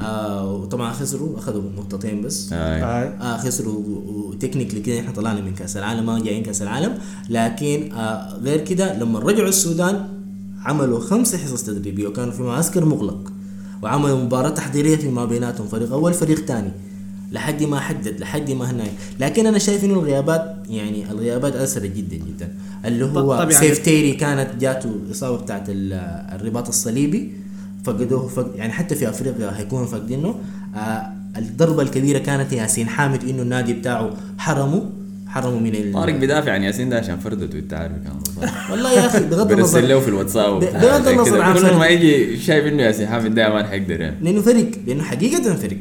آه 0.00 0.52
وطبعا 0.54 0.92
خسروا 0.92 1.38
أخذوا 1.38 1.62
نقطتين 1.76 2.22
بس 2.22 2.52
آه. 2.52 2.56
آه. 2.56 3.34
آه 3.34 3.36
خسروا 3.36 3.82
وتكنيكلي 4.06 4.80
كده 4.80 5.00
إحنا 5.00 5.12
طلعنا 5.12 5.40
من 5.40 5.54
كأس 5.54 5.76
العالم 5.76 6.06
ما 6.06 6.18
جايين 6.18 6.42
كأس 6.42 6.62
العالم 6.62 6.94
لكن 7.30 7.92
آه 7.92 8.36
غير 8.36 8.60
كده 8.60 8.98
لما 8.98 9.18
رجعوا 9.18 9.48
السودان 9.48 10.08
عملوا 10.64 11.00
خمس 11.00 11.34
حصص 11.34 11.62
تدريبية 11.62 12.08
وكانوا 12.08 12.32
في 12.32 12.42
معسكر 12.42 12.84
مغلق 12.84 13.32
وعملوا 13.82 14.18
مباراة 14.18 14.48
تحضيرية 14.50 14.96
فيما 14.96 15.24
بيناتهم 15.24 15.66
فريق 15.66 15.92
أول 15.92 16.14
فريق 16.14 16.38
ثاني 16.38 16.72
لحد 17.32 17.62
ما 17.62 17.80
حدد 17.80 18.20
لحد 18.20 18.50
ما 18.50 18.70
هناك 18.70 18.90
لكن 19.20 19.46
أنا 19.46 19.58
شايف 19.58 19.84
إنه 19.84 19.94
الغيابات 19.94 20.56
يعني 20.70 21.10
الغيابات 21.10 21.56
اثرت 21.56 21.96
جدا 21.96 22.16
جدا 22.16 22.54
اللي 22.84 23.04
هو 23.04 23.48
سيف 23.50 23.78
تيري 23.78 24.12
كانت 24.12 24.48
جاته 24.60 24.88
الاصابه 25.06 25.42
بتاعت 25.42 25.64
ال- 25.68 25.92
الرباط 26.40 26.68
الصليبي 26.68 27.30
فقدوه 27.84 28.28
فق... 28.28 28.50
يعني 28.56 28.72
حتى 28.72 28.94
في 28.94 29.08
أفريقيا 29.08 29.58
هيكونوا 29.58 29.86
فاقدينه 29.86 30.34
آه 30.76 31.06
الضربة 31.38 31.82
الكبيرة 31.82 32.18
كانت 32.18 32.52
ياسين 32.52 32.88
حامد 32.88 33.24
إنه 33.28 33.42
النادي 33.42 33.72
بتاعه 33.72 34.10
حرمه 34.38 34.90
حرمه 35.26 35.58
من 35.58 35.74
ال... 35.74 35.92
طارق 35.92 36.14
بدافع 36.14 36.52
عن 36.52 36.62
ياسين 36.62 36.88
ده 36.88 36.98
عشان 36.98 37.18
فردته 37.18 37.58
انت 37.58 37.74
عارف 37.74 37.92
كان. 37.92 38.48
والله 38.70 38.92
يا 38.92 39.06
أخي 39.06 39.20
بغض 39.26 39.48
برسل 39.52 39.78
له 39.88 39.94
النظر 39.94 40.00
في 40.00 40.08
الواتساب. 40.08 40.60
بغض 40.60 41.08
النظر. 41.08 41.40
عن 41.42 41.54
كل. 41.54 41.74
ما 41.76 41.86
يجي 41.86 42.38
شايف 42.40 42.64
إنه 42.66 42.82
ياسين 42.82 43.06
حامد 43.08 43.34
ده 43.34 43.48
ما 43.54 43.66
حيقدر 43.68 44.00
يعني 44.00 44.16
لأنه 44.22 44.40
فرق 44.42 44.70
لأنه 44.86 45.02
حقيقة 45.02 45.54
فرق 45.54 45.76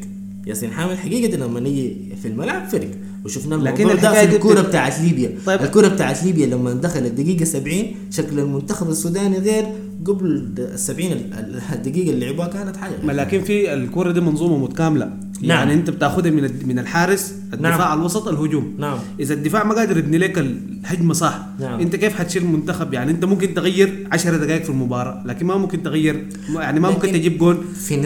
ياسين 0.45 0.71
حامد 0.71 0.95
حقيقة 0.97 1.37
لما 1.37 1.59
نيجي 1.59 1.95
في 2.21 2.27
الملعب 2.27 2.67
فرق 2.67 2.91
وشفنا 3.25 3.55
لكن 3.55 3.83
الموضوع 3.89 4.11
ده 4.11 4.25
في 4.27 4.35
الكورة 4.35 4.61
بت- 4.61 4.67
بتاعت 4.67 4.99
ليبيا 5.01 5.31
طيب. 5.45 5.61
الكورة 5.61 5.87
بتاعت 5.87 6.23
ليبيا 6.23 6.45
لما 6.47 6.73
دخل 6.73 7.05
الدقيقه 7.05 7.45
70 7.45 7.83
شكل 8.11 8.39
المنتخب 8.39 8.89
السوداني 8.89 9.37
غير 9.37 9.65
قبل 10.05 10.25
ال 10.57 10.79
70 10.79 11.11
ال- 11.11 11.33
ال- 11.33 11.61
الدقيقه 11.73 12.09
اللي 12.09 12.25
لعبوها 12.25 12.47
كانت 12.47 12.77
حاجة 12.77 12.93
ما 13.03 13.11
لكن 13.11 13.41
في 13.41 13.73
الكورة 13.73 14.11
دي 14.11 14.21
منظومة 14.21 14.57
متكاملة 14.57 15.05
نعم. 15.41 15.49
يعني 15.57 15.73
انت 15.73 15.89
بتاخذها 15.89 16.31
من 16.31 16.51
من 16.67 16.79
الحارس 16.79 17.33
الدفاع 17.53 17.77
نعم. 17.89 17.99
الوسط 17.99 18.27
الهجوم 18.27 18.75
نعم. 18.77 18.97
إذا 19.19 19.33
الدفاع 19.33 19.63
ما 19.63 19.73
قادر 19.75 19.97
يبني 19.97 20.17
لك 20.17 20.37
الهجمة 20.37 21.13
صح 21.13 21.45
نعم. 21.59 21.79
انت 21.79 21.95
كيف 21.95 22.15
حتشيل 22.15 22.43
المنتخب 22.43 22.93
يعني 22.93 23.11
انت 23.11 23.25
ممكن 23.25 23.53
تغير 23.53 24.07
10 24.11 24.37
دقائق 24.37 24.63
في 24.63 24.69
المباراة 24.69 25.23
لكن 25.27 25.45
ما 25.45 25.57
ممكن 25.57 25.83
تغير 25.83 26.27
يعني 26.55 26.79
ما 26.79 26.89
ممكن 26.89 27.11
تجيب 27.11 27.37
جون 27.37 27.57
في 27.75 27.97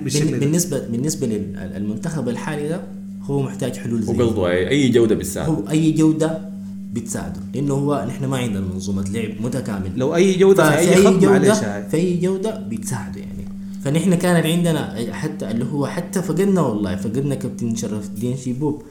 بالشكل 0.00 0.30
ده. 0.30 0.38
بالنسبة 0.38 0.78
بالنسبة 0.78 1.26
للمنتخب 1.26 2.28
الحالي 2.28 2.68
ده 2.68 2.80
هو 3.24 3.42
محتاج 3.42 3.76
حلول 3.76 4.02
زي 4.02 4.12
وقصده 4.12 4.48
اي 4.50 4.68
أي 4.68 4.88
جودة 4.88 5.14
بتساعد؟ 5.14 5.48
هو 5.48 5.70
أي 5.70 5.92
جودة 5.92 6.48
بتساعده 6.92 7.40
لأنه 7.54 7.74
هو 7.74 8.04
نحن 8.08 8.24
ما 8.24 8.36
عندنا 8.38 8.60
منظومة 8.60 9.04
لعب 9.10 9.30
متكامل 9.42 9.90
لو 9.96 10.14
أي 10.14 10.34
جودة 10.34 10.70
في 10.70 10.78
أي 10.78 10.96
خط 10.96 11.22
معلش 11.22 11.46
جودة 11.48 11.88
في 11.88 11.96
اي 11.96 12.16
جودة 12.16 12.60
بتساعده 12.70 13.20
يعني. 13.20 13.44
فنحن 13.84 14.14
كانت 14.14 14.46
عندنا 14.46 15.12
حتى 15.14 15.50
اللي 15.50 15.64
هو 15.72 15.86
حتى 15.86 16.22
فقدنا 16.22 16.60
والله 16.60 16.96
فقدنا 16.96 17.34
كابتن 17.34 17.76
شرف 17.76 18.06
الدين 18.06 18.36
شيبوب. 18.36 18.82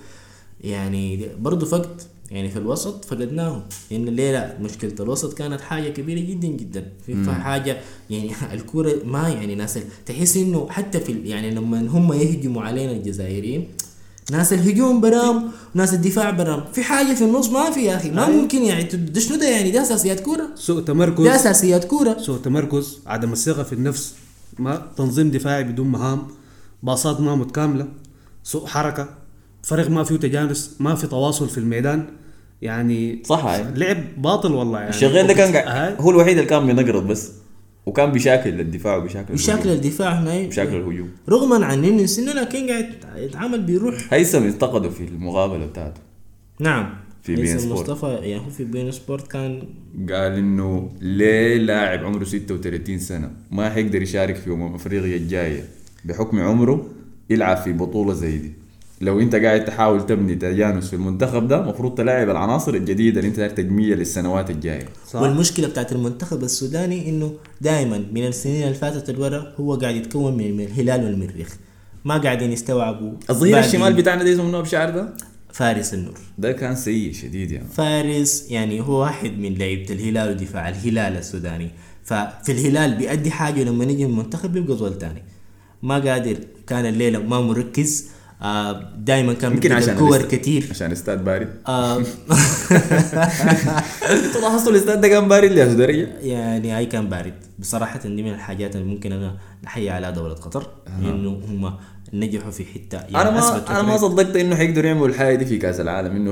يعني 0.63 1.27
برضه 1.41 1.65
فقد 1.65 2.01
يعني 2.31 2.49
في 2.49 2.59
الوسط 2.59 3.05
فقدناه 3.05 3.63
لأن 3.91 4.07
الليلة 4.07 4.57
مشكلة 4.61 4.93
الوسط 4.99 5.33
كانت 5.33 5.61
حاجة 5.61 5.89
كبيرة 5.89 6.19
جدا 6.19 6.47
جدا. 6.47 6.85
في 7.05 7.31
حاجة 7.31 7.77
يعني 8.09 8.31
الكورة 8.53 8.93
ما 9.05 9.29
يعني 9.29 9.55
ناس 9.55 9.79
تحس 10.05 10.37
إنه 10.37 10.67
حتى 10.69 10.99
في 10.99 11.11
ال- 11.11 11.27
يعني 11.27 11.51
لما 11.51 11.87
هم 11.87 12.13
يهجموا 12.13 12.61
علينا 12.61 12.91
الجزائريين 12.91 13.67
ناس 14.31 14.53
الهجوم 14.53 15.01
برام 15.01 15.51
وناس 15.75 15.93
الدفاع 15.93 16.29
برام. 16.29 16.63
في 16.73 16.83
حاجة 16.83 17.13
في 17.13 17.23
النص 17.23 17.49
ما 17.49 17.71
في 17.71 17.79
يا 17.85 17.95
أخي 17.95 18.11
ما 18.11 18.29
ممكن 18.29 18.61
يعني 18.63 18.83
ده 18.83 19.19
شنو 19.19 19.37
ده 19.37 19.47
يعني؟ 19.49 19.71
ده 19.71 19.81
أساسيات 19.81 20.19
كورة؟ 20.19 20.49
سوء 20.55 20.81
تمركز. 20.81 21.23
ده 21.23 21.35
أساسيات 21.35 21.83
كورة. 21.85 22.17
سوء 22.19 22.37
تمركز 22.37 22.99
عدم 23.07 23.31
الثقة 23.33 23.63
في 23.63 23.73
النفس 23.73 24.13
ما 24.59 24.81
تنظيم 24.97 25.31
دفاعي 25.31 25.63
بدون 25.63 25.87
مهام 25.87 26.27
باصات 26.83 27.21
ما 27.21 27.35
متكاملة 27.35 27.87
سوء 28.43 28.65
حركة 28.67 29.09
فريق 29.63 29.89
ما 29.89 30.03
فيه 30.03 30.15
تجانس 30.15 30.71
ما 30.79 30.95
في 30.95 31.07
تواصل 31.07 31.49
في 31.49 31.57
الميدان 31.57 32.05
يعني 32.61 33.23
صح. 33.25 33.45
لعب 33.75 34.21
باطل 34.21 34.51
والله 34.53 34.79
يعني. 34.79 34.89
الشغال 34.89 35.27
ده 35.27 35.33
كان. 35.33 35.53
قاعد 35.55 35.95
هو 35.99 36.09
الوحيد 36.11 36.37
اللي 36.37 36.49
كان 36.49 36.65
بينقرض 36.67 37.07
بس. 37.07 37.31
وكان 37.85 38.11
بيشاكل 38.11 38.59
الدفاع 38.59 38.95
وبيشاكل 38.95 39.33
الهجوم. 39.33 39.71
الدفاع 39.71 40.11
هنا. 40.13 40.47
بشكل 40.47 40.75
الهجوم. 40.75 41.09
رغما 41.29 41.65
عن 41.65 41.85
إنه 41.85 42.05
سنة 42.05 42.33
لكن 42.33 42.67
قاعد 42.67 42.89
يتعامل 43.15 43.61
بروح. 43.61 44.13
هيثم 44.13 44.43
انتقده 44.43 44.89
في 44.89 45.03
المقابلة 45.03 45.65
بتاعته. 45.65 46.01
نعم. 46.59 46.89
في 47.23 47.35
beIN 47.35 47.59
Sport. 47.59 47.89
مصطفى 47.89 48.05
يعني 48.07 48.45
هو 48.45 48.49
في 48.49 48.63
beIN 48.63 48.91
Sport 48.91 49.27
كان 49.27 49.63
قال 50.09 50.31
إنه 50.37 50.91
ليه 51.01 51.57
لاعب 51.57 52.05
عمره 52.05 52.23
36 52.23 52.99
سنة 52.99 53.31
ما 53.51 53.69
حيقدر 53.69 54.01
يشارك 54.01 54.35
في 54.35 54.49
امم 54.49 54.75
أفريقيا 54.75 55.17
الجاية 55.17 55.65
بحكم 56.05 56.39
عمره 56.39 56.89
يلعب 57.29 57.57
في 57.57 57.73
بطولة 57.73 58.13
زي 58.13 58.37
دي. 58.37 58.51
لو 59.01 59.19
انت 59.19 59.35
قاعد 59.35 59.65
تحاول 59.65 60.05
تبني 60.05 60.35
تجانس 60.35 60.89
في 60.89 60.95
المنتخب 60.95 61.47
ده 61.47 61.61
المفروض 61.61 61.95
تلاعب 61.95 62.29
العناصر 62.29 62.73
الجديدة 62.73 63.19
اللي 63.19 63.29
انت 63.29 63.57
تجميع 63.57 63.95
للسنوات 63.95 64.49
الجاية. 64.49 64.85
صح. 65.07 65.21
والمشكلة 65.21 65.67
بتاعت 65.67 65.91
المنتخب 65.91 66.43
السوداني 66.43 67.09
إنه 67.09 67.33
دائما 67.61 68.05
من 68.13 68.27
السنين 68.27 68.63
اللي 68.63 68.73
فاتت 68.73 69.09
الورا 69.09 69.53
هو 69.59 69.75
قاعد 69.75 69.95
يتكون 69.95 70.37
من 70.37 70.59
الهلال 70.59 71.05
والمريخ. 71.05 71.57
ما 72.05 72.17
قاعدين 72.17 72.51
يستوعبوا 72.51 73.11
الظهير 73.29 73.59
الشمال 73.59 73.93
بتاعنا 73.93 74.23
ده 74.23 74.43
منو 74.43 74.61
بشعر 74.61 74.89
ده؟ 74.89 75.13
فارس 75.53 75.93
النور. 75.93 76.17
ده 76.37 76.51
كان 76.51 76.75
سيء 76.75 77.13
شديد 77.13 77.51
يعني. 77.51 77.67
فارس 77.67 78.51
يعني 78.51 78.81
هو 78.81 79.01
واحد 79.01 79.37
من 79.37 79.55
لعيبة 79.55 79.93
الهلال 79.93 80.29
ودفاع 80.29 80.69
الهلال 80.69 81.17
السوداني. 81.17 81.69
ففي 82.03 82.51
الهلال 82.51 82.97
بيأدي 82.97 83.31
حاجة 83.31 83.63
لما 83.63 83.85
نيجي 83.85 84.05
المنتخب 84.05 84.53
بيبقى 84.53 84.77
زول 84.77 84.97
تاني. 84.97 85.23
ما 85.83 85.99
قادر 85.99 86.37
كان 86.67 86.85
الليلة 86.85 87.19
ما 87.19 87.41
مركز. 87.41 88.12
آه 88.43 88.83
دائما 88.97 89.33
كان 89.33 89.51
يمكن 89.51 89.69
بيبقى 89.69 89.83
عشان 89.83 89.97
كور 89.97 90.21
كتير. 90.21 90.67
عشان 90.71 90.91
استاد 90.91 91.23
بارد 91.23 91.49
آه. 91.67 91.97
أنتوا 94.11 94.41
لاحظتوا 94.41 94.71
الاستاد 94.71 95.01
ده 95.01 95.07
كان 95.07 95.27
بارد 95.27 95.51
لهذه 95.51 95.71
الدرجه 95.71 96.07
يعني 96.21 96.71
هاي 96.71 96.85
كان 96.85 97.09
بارد 97.09 97.33
بصراحة 97.59 97.99
دي 97.99 98.23
من 98.23 98.33
الحاجات 98.33 98.75
اللي 98.75 98.87
ممكن 98.87 99.11
أنا 99.11 99.37
نحيي 99.63 99.89
على 99.89 100.11
دولة 100.11 100.33
قطر 100.33 100.67
لأنه 101.01 101.29
هم 101.29 101.73
نجحوا 102.13 102.51
في 102.51 102.65
حتة 102.65 102.95
يعني 102.97 103.21
أنا 103.21 103.31
ما 103.31 103.69
أنا 103.69 103.81
ما 103.81 103.97
صدقت 103.97 104.35
إنه 104.35 104.55
حيقدروا 104.55 104.87
يعملوا 104.87 105.07
الحاجة 105.07 105.35
دي 105.35 105.45
في 105.45 105.57
كأس 105.57 105.79
العالم 105.79 106.15
إنه 106.15 106.31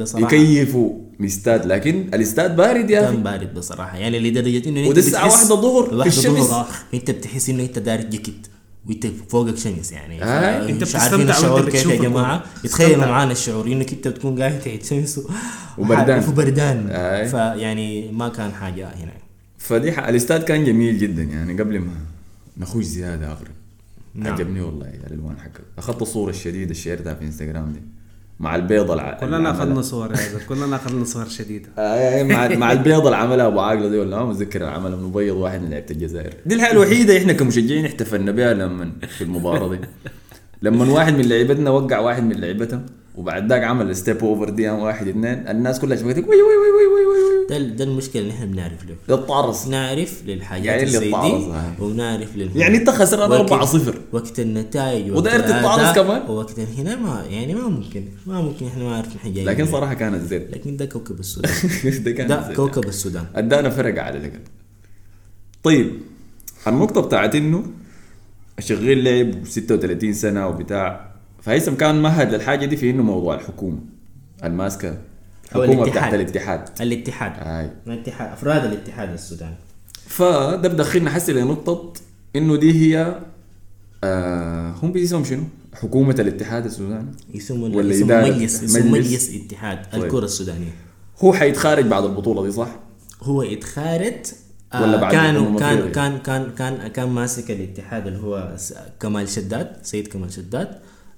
بصراحة 0.00 0.34
يكيفوا 0.34 0.90
استاد 1.24 1.66
لكن 1.66 2.10
الاستاد 2.14 2.56
بارد 2.56 2.90
يا 2.90 3.00
كان 3.00 3.22
بارد 3.22 3.54
بصراحة. 3.54 3.96
يعني 3.98 4.18
وده 4.28 4.40
أنت 4.88 4.98
الساعة 4.98 5.26
بتحس- 5.26 5.50
واحدة 5.50 5.62
ظهر 5.62 6.02
في 6.02 6.08
الشمس. 6.08 6.50
آه. 6.50 6.66
أنت 6.94 7.10
بتحس 7.10 7.50
إنه 7.50 7.62
أنت 7.62 7.78
داير 7.78 8.00
جاكيت 8.00 8.46
وانت 8.88 9.06
فوقك 9.06 9.56
شمس 9.56 9.92
يعني. 9.92 10.24
آه، 10.24 10.56
عارفين 10.56 10.78
بتستمتع 10.78 11.36
الشعور 11.36 11.70
كيف 11.70 11.86
يا 11.86 11.92
يتخيلوا 11.92 12.40
بتستمتع. 12.64 13.10
معانا 13.10 13.32
الشعور 13.32 13.66
إنك 13.66 13.92
أنت 13.92 14.08
بتكون 14.08 14.42
قاعد 14.42 14.60
تحت 14.60 14.84
شمس 14.84 15.20
وبردان. 15.78 16.24
وبردان. 16.28 16.88
آه. 16.90 17.26
فيعني 17.26 18.12
ما 18.12 18.28
كان 18.28 18.52
حاجة 18.52 18.88
هنا. 18.88 19.12
فدي 19.58 19.92
ح... 19.92 19.98
الاستاد 19.98 20.42
كان 20.42 20.64
جميل 20.64 20.98
جدا 20.98 21.22
يعني. 21.22 21.60
قبل 21.62 21.78
ما 21.78 21.92
نخش 22.58 22.84
زيادة 22.84 23.26
أغرب. 23.26 23.48
نعم. 24.14 24.32
عجبني 24.34 24.60
والله 24.60 24.86
الالوان 25.06 25.36
حقك. 25.38 25.60
أخذت 25.78 26.02
الصورة 26.02 26.30
الشديدة 26.30 26.74
شيرتها 26.74 27.14
في 27.14 27.24
انستغرام 27.24 27.72
دي. 27.72 27.80
مع 28.40 28.56
البيضة 28.56 28.94
الع... 28.94 29.12
كلنا 29.20 29.50
أخذنا. 29.50 29.82
صور 29.82 30.10
يا 30.10 30.16
زلمه 30.16 30.44
كلنا 30.48 30.76
أخذنا 30.76 31.04
صور 31.04 31.28
شديدة. 31.28 31.68
آه 31.78 32.22
مع 32.22 32.48
مع 32.48 32.72
البيضة 32.72 33.04
اللي 33.04 33.16
عملها 33.16 33.46
أبو 33.46 33.60
عاقلة 33.60 33.88
دي 33.88 33.98
ولا 33.98 34.16
ما 34.16 34.24
متذكر 34.24 34.62
العمل. 34.64 34.96
مبيض 34.96 35.36
واحد 35.36 35.62
من 35.62 35.70
لعيبة 35.70 35.86
الجزائر. 35.90 36.34
دي 36.46 36.54
الحاجة 36.54 36.72
الوحيدة 36.72 37.18
إحنا 37.18 37.32
كمشجعين 37.32 37.84
احتفلنا 37.84 38.32
بها 38.32 38.54
لما 38.54 38.92
في 39.18 39.24
المباراة 39.24 39.68
دي. 39.68 39.78
لما 40.62 40.92
واحد 40.92 41.14
من 41.14 41.28
لعيبتنا 41.28 41.70
وقع 41.70 41.98
واحد 41.98 42.22
من 42.22 42.40
لعيبته 42.40 42.80
وبعد 43.16 43.48
ذاك 43.52 43.64
عمل 43.64 43.96
ستيب 43.96 44.24
اوفر 44.24 44.48
دي 44.48 44.70
واحد 44.70 45.08
اثنين 45.08 45.48
الناس 45.48 45.80
كلها 45.80 45.96
شبكتك 45.96 46.28
وي 46.28 46.42
وي 46.42 46.42
وي 46.42 46.70
وي 46.76 46.86
وي 46.86 47.06
وي 47.06 47.22
وي 47.24 47.35
ده 47.50 47.58
ده 47.58 47.84
المشكلة 47.84 48.22
اللي 48.22 48.32
نحن 48.34 48.46
بنعرف 48.52 48.84
له. 48.84 48.94
ده 49.08 49.14
الطارس 49.14 49.66
نعرف 49.68 50.22
للحاجات 50.26 50.66
يعني 50.66 50.82
اللي 50.82 50.98
دي 50.98 51.06
الطعرس 51.06 51.42
هاي. 51.44 51.72
ونعرف 51.80 52.36
لل 52.36 52.56
يعني 52.56 52.76
انت 52.76 52.90
خسران 52.90 53.30
وقت- 53.30 53.52
4-0 53.52 53.94
وقت 54.12 54.40
النتائج 54.40 55.10
وقت 55.12 55.28
تتطعرس 55.28 55.80
الأداء، 55.80 56.04
كمان؟ 56.04 56.30
ووقت 56.30 56.60
هنا 56.60 56.96
ما 56.96 57.24
يعني 57.30 57.54
ما 57.54 57.68
ممكن 57.68 58.04
ما 58.26 58.40
ممكن 58.42 58.66
إحنا 58.66 58.84
ما 58.84 59.00
نحن 59.16 59.32
جايين. 59.32 59.48
لكن. 59.48 59.66
صراحة 59.66 59.94
كانت 59.94 60.22
زين. 60.22 60.42
لكن 60.52 60.76
ده 60.76 60.84
كوكب 60.86 61.20
السودان. 61.20 61.52
ده 62.04 62.10
كان 62.12 62.26
ده. 62.28 62.52
كوكب 62.56 62.84
السودان. 62.84 63.24
ادانا 63.34 63.70
فرق 63.70 64.02
على 64.02 64.18
الاقل 64.18 64.40
طيب 65.62 65.90
النقطه 66.66 67.00
بتاعت 67.00 67.34
إنه 67.34 67.64
شغال 68.60 69.04
لعب 69.04 69.46
36 69.46 70.12
سنة 70.12 70.46
وبتاع. 70.48 71.10
فهيثم 71.42 71.74
كان 71.74 72.02
مهد 72.02 72.34
للحاجة 72.34 72.66
دي 72.66 72.76
في 72.76 72.90
إنه 72.90 73.02
موضوع 73.02 73.34
الحكومة. 73.34 73.78
الماسكة. 74.44 74.98
الحكومة 75.46 75.82
الاتحاد. 75.82 75.90
بتاعت 75.90 76.14
الاتحاد 76.14 76.68
الاتحاد 76.80 77.32
هاي 77.36 77.70
الاتحاد 77.86 78.32
أفراد 78.32 78.64
الاتحاد 78.64 79.12
السوداني 79.12 79.54
فده 80.06 80.68
بدخلنا 80.68 81.10
حسي 81.10 81.32
لنقطه 81.32 81.92
إنه 82.36 82.56
دي 82.56 82.72
هي 82.96 83.20
آه 84.04 84.70
هم 84.82 84.92
بيسموا 84.92 85.24
شنو؟ 85.24 85.42
حكومة 85.74 86.14
الاتحاد 86.18 86.64
السوداني 86.64 87.12
يسموا 87.34 87.68
ولا 87.68 87.98
إدارة؟ 88.04 88.26
مجلس 88.30 88.62
مجلس؟ 88.62 88.76
مجلس 88.76 89.34
اتحاد 89.34 89.90
طيب. 89.92 90.04
الكرة 90.04 90.24
السودانية 90.24 90.70
هو 91.18 91.32
حيتخارج 91.32 91.84
بعد 91.84 92.04
البطولة 92.04 92.42
دي 92.42 92.52
صح؟ 92.52 92.68
هو 93.22 93.42
اتخارج 93.42 94.14
آه 94.72 94.82
ولا 94.82 94.96
بعد 94.96 95.12
كانوا 95.12 95.58
كان 95.60 95.78
أفريقيا؟ 95.78 95.92
كان 95.92 96.18
كان 96.18 96.50
كان 96.58 96.88
كان 96.88 97.08
ماسك 97.08 97.50
الاتحاد 97.50 98.06
اللي 98.06 98.18
هو 98.18 98.56
كمال 99.00 99.28
شداد 99.28 99.72
سيد 99.82 100.06
كمال 100.06 100.32
شداد 100.32 100.68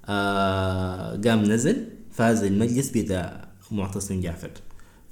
آه 0.06 1.20
قام 1.24 1.42
نزل 1.44 1.84
فاز 2.12 2.42
المجلس 2.44 2.88
بتاع 2.90 3.47
معتصم 3.72 4.20
جعفر. 4.20 4.50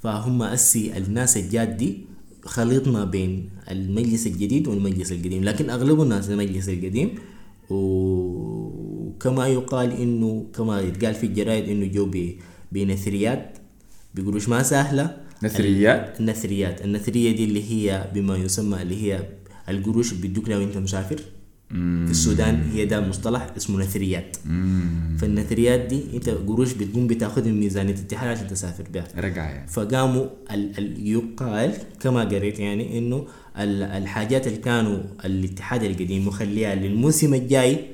فهم 0.03 0.43
أسي 0.43 0.97
الناس 0.97 1.37
الجاد 1.37 1.77
دي 1.77 2.05
خليط 2.45 2.89
ما 2.89 3.05
بين 3.05 3.51
المجلس 3.71 4.27
الجديد 4.27 4.69
والمجلس 4.69 5.13
القديم. 5.13 5.45
لكن 5.45 5.71
أغلب 5.71 6.03
الناس 6.03 6.31
المجلس 6.31 6.69
القديم 6.69 7.15
وكما 7.71 9.47
يقال 9.49 9.93
إنه 9.93 10.47
كما 10.55 10.81
يتقال 10.81 11.15
في 11.15 11.27
الجرائد 11.27 11.69
إنه 11.69 11.87
جو 11.87 12.11
بنثريات. 12.73 13.59
بقروش 14.15 14.49
ما 14.49 14.63
سهلة؟ 14.63 15.17
نثريات؟ 15.43 16.21
النثريات 16.21 16.85
النثرية 16.85 17.37
دي 17.37 17.45
اللي 17.45 17.71
هي 17.71 18.11
بما 18.15 18.37
يسمى 18.37 18.83
اللي 18.83 19.03
هي 19.03 19.29
القروش 19.69 20.13
اللي 20.13 20.23
بيدوك 20.23 20.49
لو 20.49 20.63
أنت 20.63 20.77
مسافر. 20.77 21.21
في 21.71 22.11
السودان 22.11 22.71
هي 22.73 22.85
ده 22.85 23.01
مصطلح 23.01 23.51
اسمه 23.57 23.81
نثريات. 23.81 24.37
فالنثريات 25.19 25.81
دي 25.81 26.03
انت 26.15 26.29
قروش 26.29 26.73
بتقوم 26.73 27.07
بتاخذ 27.07 27.45
من 27.45 27.61
ميزانيه 27.61 27.95
الاتحاد 27.95 28.29
عشان 28.37 28.49
تسافر 28.49 28.85
بها 28.95 29.05
رجع 29.17 29.45
يعني. 29.45 29.69
فقاموا 29.69 30.27
ال 30.51 30.79
ال 30.79 31.09
يقال 31.09 31.75
كما 32.01 32.25
قريت 32.25 32.59
يعني 32.59 32.99
انه 32.99 33.27
ال 33.59 33.83
الحاجات 33.83 34.47
اللي 34.47 34.59
كانوا 34.59 34.99
الاتحاد 35.25 35.83
القديم 35.83 36.29
مخليها 36.29 36.75
للموسم 36.75 37.35
الجاي 37.35 37.87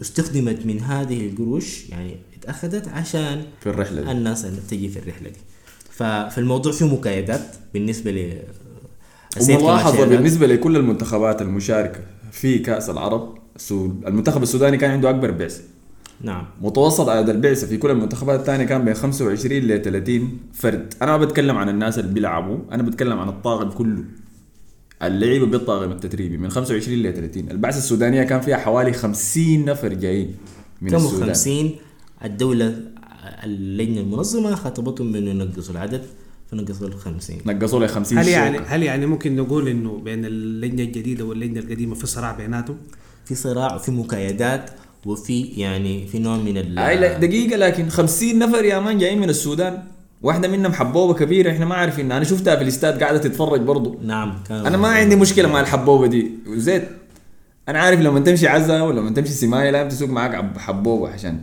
استخدمت 0.00 0.66
من 0.66 0.80
هذه 0.80 1.26
القروش 1.26 1.88
يعني 1.90 2.16
اتأخذت 2.38 2.88
عشان 2.88 3.42
في 3.60 3.68
الرحلة 3.68 4.02
دي. 4.02 4.10
الناس 4.10 4.44
اللي 4.44 4.60
تجي 4.70 4.88
في 4.88 4.98
الرحلة 4.98 5.28
دي. 5.28 5.38
ففي 5.90 6.38
الموضوع 6.38 6.72
فيه 6.72 6.94
مكايدات 6.94 7.46
بالنسبة 7.74 8.10
ل 8.10 8.38
وملاحظة. 9.40 10.04
بالنسبة 10.06 10.46
لكل 10.46 10.76
المنتخبات 10.76 11.42
المشاركة. 11.42 12.00
في 12.34 12.58
كأس 12.58 12.90
العرب 12.90 13.38
المنتخب 14.06 14.42
السوداني 14.42 14.76
كان 14.76 14.90
عنده 14.90 15.10
أكبر 15.10 15.30
بعثة. 15.30 15.62
نعم. 16.20 16.46
متوسط 16.60 17.08
عدد 17.08 17.28
البعثة 17.28 17.66
في 17.66 17.76
كل 17.76 17.90
المنتخبات 17.90 18.40
الثانية 18.40 18.64
كان 18.64 18.84
بين 18.84 18.94
25 18.94 19.62
ل 19.62 19.82
30 19.82 20.38
فرد، 20.52 20.94
أنا 21.02 21.16
ما 21.16 21.24
بتكلم 21.24 21.56
عن 21.56 21.68
الناس 21.68 21.98
اللي 21.98 22.12
بيلعبوا، 22.12 22.58
أنا 22.72 22.82
بتكلم 22.82 23.18
عن 23.18 23.28
الطاقم 23.28 23.70
كله. 23.70 24.04
اللعيبة 25.02 25.46
بالطاقم 25.46 25.92
التدريبي 25.92 26.36
من 26.36 26.50
25 26.50 26.98
ل 26.98 27.14
30 27.14 27.50
البعثة 27.50 27.78
السودانية 27.78 28.22
كان 28.22 28.40
فيها 28.40 28.56
حوالي 28.56 28.92
50 28.92 29.64
نفر 29.64 29.92
جايين 29.92 30.34
من 30.82 30.90
كم 30.90 30.96
السودان. 30.96 31.28
50 31.28 31.70
الدولة 32.24 32.80
اللجنة 33.44 34.00
المنظمة 34.00 34.54
خاطبتهم 34.54 35.12
بأنه 35.12 35.30
ينقصوا 35.30 35.74
العدد. 35.74 36.02
فنقصوا 36.58 36.88
ال 36.88 36.94
50 36.98 37.36
نقصوا 37.46 37.80
لي 37.80 37.88
50 37.88 38.18
هل 38.18 38.28
يعني. 38.28 38.58
هل 38.58 38.82
يعني 38.82 39.06
ممكن 39.06 39.36
نقول 39.36 39.68
إنه 39.68 39.98
بين 40.04 40.24
اللجنه 40.24 40.82
الجديدة 40.82 41.24
واللجنه 41.24 41.60
القديمة 41.60 41.94
في 41.94 42.06
صراع 42.06 42.32
بيناتهم؟ 42.32 42.76
في 43.24 43.34
صراع 43.34 43.74
وفي 43.74 43.90
مكايدات 43.90 44.70
وفي 45.06 45.42
يعني 45.42 46.06
في 46.06 46.18
نوع 46.18 46.36
من 46.36 46.56
ال 46.56 47.20
دقيقة 47.20 47.56
لكن 47.56 47.88
50 47.88 48.38
نفر 48.38 48.64
يا 48.64 48.78
مان 48.78 48.98
جايين 48.98 49.20
من 49.20 49.28
السودان. 49.30 49.82
واحدة 50.22 50.48
منهم 50.48 50.72
حبوبة 50.72 51.14
كبيرة 51.14 51.50
إحنا 51.52 51.64
ما 51.64 51.74
عارفين. 51.74 52.12
أنا 52.12 52.24
شفتها 52.24 52.56
في 52.56 52.62
الاستاد 52.62 53.02
قاعدة 53.02 53.18
تتفرج 53.18 53.60
برضو. 53.60 53.98
نعم 54.02 54.34
كان 54.48 54.66
أنا 54.66 54.76
ما 54.76 54.88
عندي 54.88 55.16
مشكلة 55.16 55.48
مع 55.48 55.60
الحبوبة 55.60 56.06
دي. 56.06 56.30
وزيت 56.48 56.88
أنا 57.68 57.78
عارف 57.78 58.00
لما 58.00 58.20
تمشي 58.20 58.48
عزة 58.48 58.84
ولا 58.84 59.00
لما 59.00 59.10
تمشي 59.10 59.32
سمايه 59.32 59.70
لازم 59.70 59.88
تسوق 59.88 60.08
معاك 60.08 60.34
عب- 60.34 60.58
حبوبة 60.58 61.08
عشان 61.08 61.40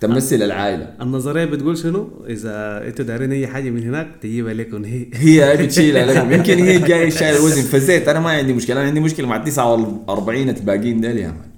تمثل 0.00 0.36
العائلة. 0.42 0.94
النظرية 1.00 1.44
بتقول 1.44 1.78
شنو؟ 1.78 2.10
إذا 2.28 2.86
أنتوا 2.88 3.04
دارين 3.04 3.32
أي 3.32 3.46
حاجة 3.46 3.70
من 3.70 3.82
هناك 3.82 4.08
تجيبها 4.22 4.54
لكم 4.54 4.84
هي. 4.84 5.06
هي 5.14 5.56
بتشيلها 5.56 6.06
لكم 6.12 6.32
يمكن 6.32 6.58
هي 6.58 6.78
جاي 6.78 7.10
شايل 7.10 7.38
وزن. 7.40 7.62
فزيت 7.62 8.08
أنا 8.08 8.20
ما 8.20 8.30
عندي 8.30 8.52
مشكلة. 8.52 8.80
أنا 8.80 8.88
عندي 8.88 9.00
مشكلة 9.00 9.26
مع 9.26 9.38
49 9.38 10.48
الباقيين 10.48 11.00
ديل 11.00 11.18
يا 11.18 11.28
مان. 11.28 11.50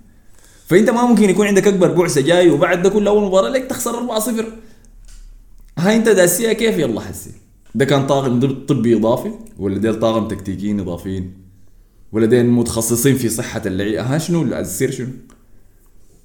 فأنت 0.66 0.90
ما 0.90 1.06
ممكن 1.06 1.30
يكون 1.30 1.46
عندك 1.46 1.66
أكبر 1.66 1.92
بعثة 1.92 2.20
جاي 2.20 2.50
وبعد 2.50 2.82
ده 2.82 2.88
كل 2.90 3.06
أول 3.06 3.24
مباراة 3.24 3.48
لك 3.48 3.64
تخسر 3.64 3.92
4-0 4.20 4.30
هاي 5.78 5.96
أنت 5.96 6.08
داسيها 6.08 6.52
كيف؟ 6.52 6.78
يلا 6.78 7.00
حسي. 7.00 7.30
ده 7.74 7.84
كان 7.84 8.06
طاقم 8.06 8.40
طب- 8.40 8.66
طبي 8.66 8.96
إضافي؟ 8.96 9.30
ولا 9.58 9.78
ديل 9.78 10.00
طاقم 10.00 10.28
تكتيكيين 10.28 10.80
إضافيين؟ 10.80 11.32
ولا 12.12 12.26
ديل 12.26 12.46
متخصصين 12.46 13.14
في 13.16 13.28
صحة 13.28 13.62
اللعيبة؟ 13.66 14.02
ها 14.02 14.18
شنو 14.18 14.42
السير 14.42 14.90
شنو؟ 14.90 15.08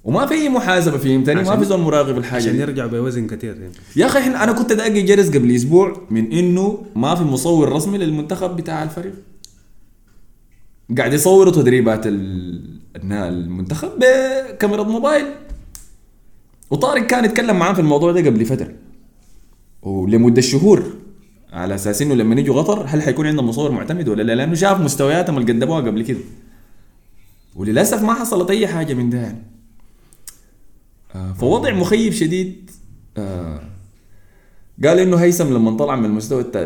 وما 0.04 0.26
في 0.26 0.34
أي 0.34 0.48
محاسبة 0.48 0.98
فهمتني 0.98 1.42
ما 1.42 1.56
في 1.56 1.64
زول 1.64 1.80
مراقب 1.80 2.18
الحاجة 2.18 2.42
عشان 2.42 2.52
دي. 2.52 2.60
يرجعوا 2.60 2.90
بوزن 2.90 3.26
كثير 3.26 3.56
يعني. 3.56 3.72
يا 3.96 4.06
أخي 4.06 4.18
إحنا 4.18 4.44
أنا 4.44 4.52
كنت 4.52 4.72
داقي 4.72 5.02
جرس 5.02 5.28
قبل 5.28 5.54
أسبوع 5.54 6.06
من 6.10 6.32
إنه 6.32 6.82
ما 6.96 7.14
في 7.14 7.22
مصور 7.22 7.72
رسمي 7.72 7.98
للمنتخب 7.98 8.56
بتاع 8.56 8.82
الفريق. 8.82 9.14
قاعد 10.98 11.12
يصوروا 11.12 11.52
تدريبات 11.52 12.02
المنتخب 12.96 13.88
بكاميرا 13.98 14.82
موبايل. 14.82 15.26
وطارق 16.70 17.06
كان 17.06 17.24
يتكلم 17.24 17.56
معاه 17.56 17.72
في 17.72 17.80
الموضوع 17.80 18.12
ده 18.12 18.20
قبل 18.20 18.44
فترة. 18.44 18.72
ولمدة 19.82 20.40
شهور 20.40 20.82
على 21.52 21.74
أساس 21.74 22.02
إنه 22.02 22.14
لما 22.14 22.40
يجوا 22.40 22.62
قطر 22.62 22.84
هل 22.88 23.02
حيكون 23.02 23.26
عندهم 23.26 23.48
مصور 23.48 23.70
معتمد 23.70 24.08
ولا 24.08 24.22
لا؟ 24.22 24.32
لأنه 24.34 24.54
شاف 24.54 24.80
مستوياتهم 24.80 25.38
اللي 25.38 25.52
قدموها 25.52 25.80
قبل 25.80 26.02
كده. 26.02 26.20
وللأسف 27.56 28.02
ما 28.02 28.14
حصلت 28.14 28.50
أي 28.50 28.66
حاجة 28.66 28.94
من 28.94 29.10
ده 29.10 29.18
يعني. 29.18 29.53
فوضع 31.14 31.72
مخيب 31.74 32.12
شديد 32.12 32.70
آه، 33.16 33.60
قال 34.84 34.98
إنه 34.98 35.16
هيثم 35.16 35.54
لما 35.54 35.76
طلع 35.76 35.96
من 35.96 36.04
المستوى 36.04 36.40
التا... 36.40 36.64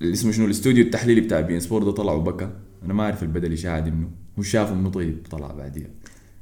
اللي 0.00 0.12
اسمه 0.12 0.32
شنو 0.32 0.44
الاستوديو 0.46 0.84
التحليلي 0.84 1.20
بتاع 1.20 1.40
بين 1.40 1.60
سبور 1.60 1.84
ده 1.84 1.90
طلع 1.90 2.12
وبكى. 2.12 2.50
أنا 2.84 2.94
ما 2.94 3.02
أعرف 3.02 3.22
البدل 3.22 3.58
شاهد 3.58 3.88
منه 3.88 4.10
هو 4.38 4.42
شافه 4.42 4.72
إنه 4.74 4.90
طيب 4.90 5.26
طلع 5.30 5.52
بعديها. 5.52 5.88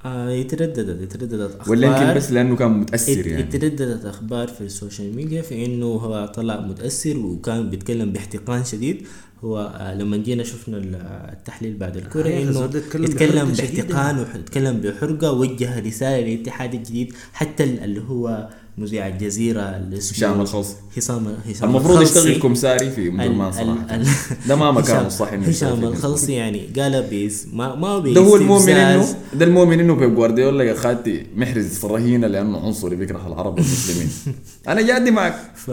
آه 0.07 0.31
يترددت 0.31 1.03
يترددت 1.03 1.51
أخبار. 1.51 1.71
ولا 1.71 1.87
يمكن 1.87 2.15
بس 2.17 2.33
لأنه 2.33 2.57
كان 2.57 2.71
متأثر 2.81 3.27
يعني. 3.27 3.43
يترددت 3.43 4.05
أخبار 4.05 4.49
في 4.49 4.61
ال 4.61 4.69
social 4.69 5.17
media 5.17 5.43
في 5.43 5.65
إنه 5.67 5.87
هو 5.87 6.27
طلع 6.35 6.61
متأثر 6.61 7.17
وكان 7.19 7.71
بيتكلم 7.71 8.13
باحتقان 8.13 8.65
شديد. 8.65 9.07
هو 9.45 9.59
آه، 9.81 9.95
لما 9.95 10.17
جينا 10.17 10.43
شفنا 10.45 10.77
ال- 10.77 10.95
التحليل 11.33 11.77
بعد 11.77 11.97
الكره 11.97 12.29
آه، 12.29 12.43
إنه 12.43 12.65
يتكلم. 12.75 13.53
باحتقان 13.53 14.19
ويتكلم 14.19 14.81
بحرقة 14.81 15.33
وجه 15.33 15.81
رسالة 15.81 16.27
للاتحاد 16.27 16.75
الجديد. 16.75 17.13
حتى 17.33 17.65
ال- 17.65 17.85
اللي 17.85 18.01
هو 18.09 18.49
مذيع 18.79 19.09
الجزيره 19.09 19.61
اللي 19.61 19.99
اسمه 19.99 20.17
هشام 20.29 20.41
الخلصي. 20.41 20.75
هشام 20.97 21.35
هشام 21.49 21.69
المفروض. 21.69 22.03
يشتغل 22.03 22.39
كمساري 22.41 22.91
في 22.91 23.09
ام 23.09 23.21
ال- 23.21 23.29
درمان 23.29 23.49
ال- 23.49 23.55
صراحة 23.55 24.03
ده 24.49 24.57
ما 24.57 24.71
مكانه 24.73 25.07
الصح 25.07 25.33
إنه 25.33 25.47
هشام 25.47 25.81
في 25.81 25.87
الخلصي 25.87 26.33
يعني 26.33 26.69
قال 26.79 27.03
بيس 27.03 27.47
ما 27.53 27.75
ما 27.75 27.99
ده 27.99 28.21
هو 28.21 28.37
المؤمن 28.37 28.69
انه. 28.73 29.15
ده 29.35 29.45
المؤمن 29.45 29.81
إنه 29.81 29.95
بيب 29.95 30.15
جوارديولا 30.15 30.65
يا 30.65 30.75
خالتي 30.75 31.27
محرز 31.37 31.85
رهينه 31.85 32.27
لأنه 32.27 32.59
عنصري 32.67 32.97
بيكره 32.97 33.27
العرب 33.27 33.55
والمسلمين 33.55 34.09
أنا 34.69 34.83
جادي 34.83 35.11
معك 35.11 35.35
ف 35.55 35.71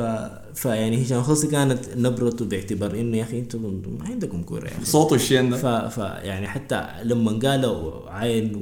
فيعني 0.55 1.03
هشام 1.03 1.19
الخلصي 1.19 1.47
كانت 1.47 1.79
نبرته 1.97 2.45
باعتبار 2.45 2.99
إنه 2.99 3.17
يا 3.17 3.23
أخي 3.23 3.39
أنتم 3.39 3.81
ما 3.99 4.05
عندكم 4.05 4.41
كورة 4.43 4.67
أخي. 4.67 4.85
صوته 4.85 5.13
الشين 5.15 5.49
ده. 5.49 5.57
ف... 5.57 5.65
ف 5.65 5.97
يعني 5.97 6.47
حتى 6.47 6.87
لما 7.03 7.31
قالوا 7.31 8.09
عين 8.09 8.55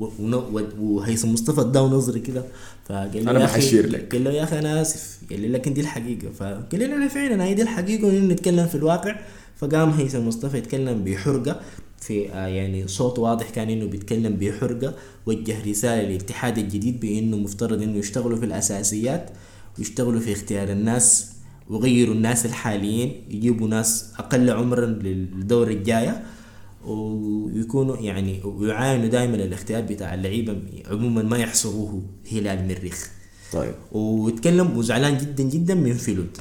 و- 0.00 0.04
و- 0.04 0.36
و- 0.52 0.62
وهيثم 0.80 1.32
مصطفى 1.32 1.60
اداه 1.60 1.82
نظري 1.82 2.20
كده 2.20 2.44
فقال 2.88 3.16
يا 3.16 3.32
أخي- 3.32 3.50
بحشير 3.50 3.86
لك. 3.88 4.12
قال 4.14 4.24
له 4.24 4.30
يا 4.30 4.42
أخي 4.42 4.58
أنا 4.58 4.82
آسف. 4.82 5.18
قال 5.30 5.40
لي 5.40 5.48
لكن 5.48 5.74
دي 5.74 5.80
الحقيقة. 5.80 6.30
فقال 6.38 6.78
لي 6.78 6.84
أنا 6.86 7.08
فعلا 7.08 7.44
هي 7.44 7.54
دي 7.54 7.62
الحقيقة 7.62 8.06
وإنه 8.06 8.26
نتكلم 8.34 8.66
في 8.66 8.74
الواقع. 8.74 9.16
فقام 9.56 9.90
هيثم 9.90 10.28
مصطفى 10.28 10.58
يتكلم 10.58 11.04
بحرقة 11.04 11.60
في 12.00 12.32
آه 12.32 12.46
يعني 12.46 12.88
صوت 12.88 13.18
واضح 13.18 13.50
كان 13.50 13.70
إنه 13.70 13.86
بيتكلم 13.86 14.36
بحرقة 14.36 14.94
وجه 15.26 15.70
رسالة 15.70 16.02
للاتحاد 16.08 16.58
الجديد 16.58 17.00
بإنه 17.00 17.36
مفترض 17.36 17.82
إنه 17.82 17.98
يشتغلوا 17.98 18.38
في 18.38 18.44
الأساسيات 18.44 19.30
ويشتغلوا 19.78 20.20
في 20.20 20.32
اختيار 20.32 20.68
الناس. 20.68 21.30
ويغيروا 21.70 22.14
الناس 22.14 22.46
الحاليين 22.46 23.22
يجيبوا 23.30 23.68
ناس 23.68 24.12
أقل 24.18 24.50
عمرا 24.50 24.86
للدوره 24.86 25.70
الجاية 25.70 26.22
ويكونوا 26.84 27.96
يعني 27.96 28.40
ويعاينوا 28.44 29.06
دائما 29.06 29.34
الاختيار 29.34 29.82
بتاع 29.82 30.14
اللعيبة 30.14 30.56
عموما 30.90 31.22
ما 31.22 31.38
يحصروه 31.38 32.02
هلال 32.32 32.68
مريخ. 32.68 33.10
طيب. 33.52 33.74
ويتكلم 33.92 34.76
وزعلان 34.76 35.18
جدا 35.18 35.44
جدا 35.44 35.74
من 35.74 35.94
فيلود. 35.94 36.36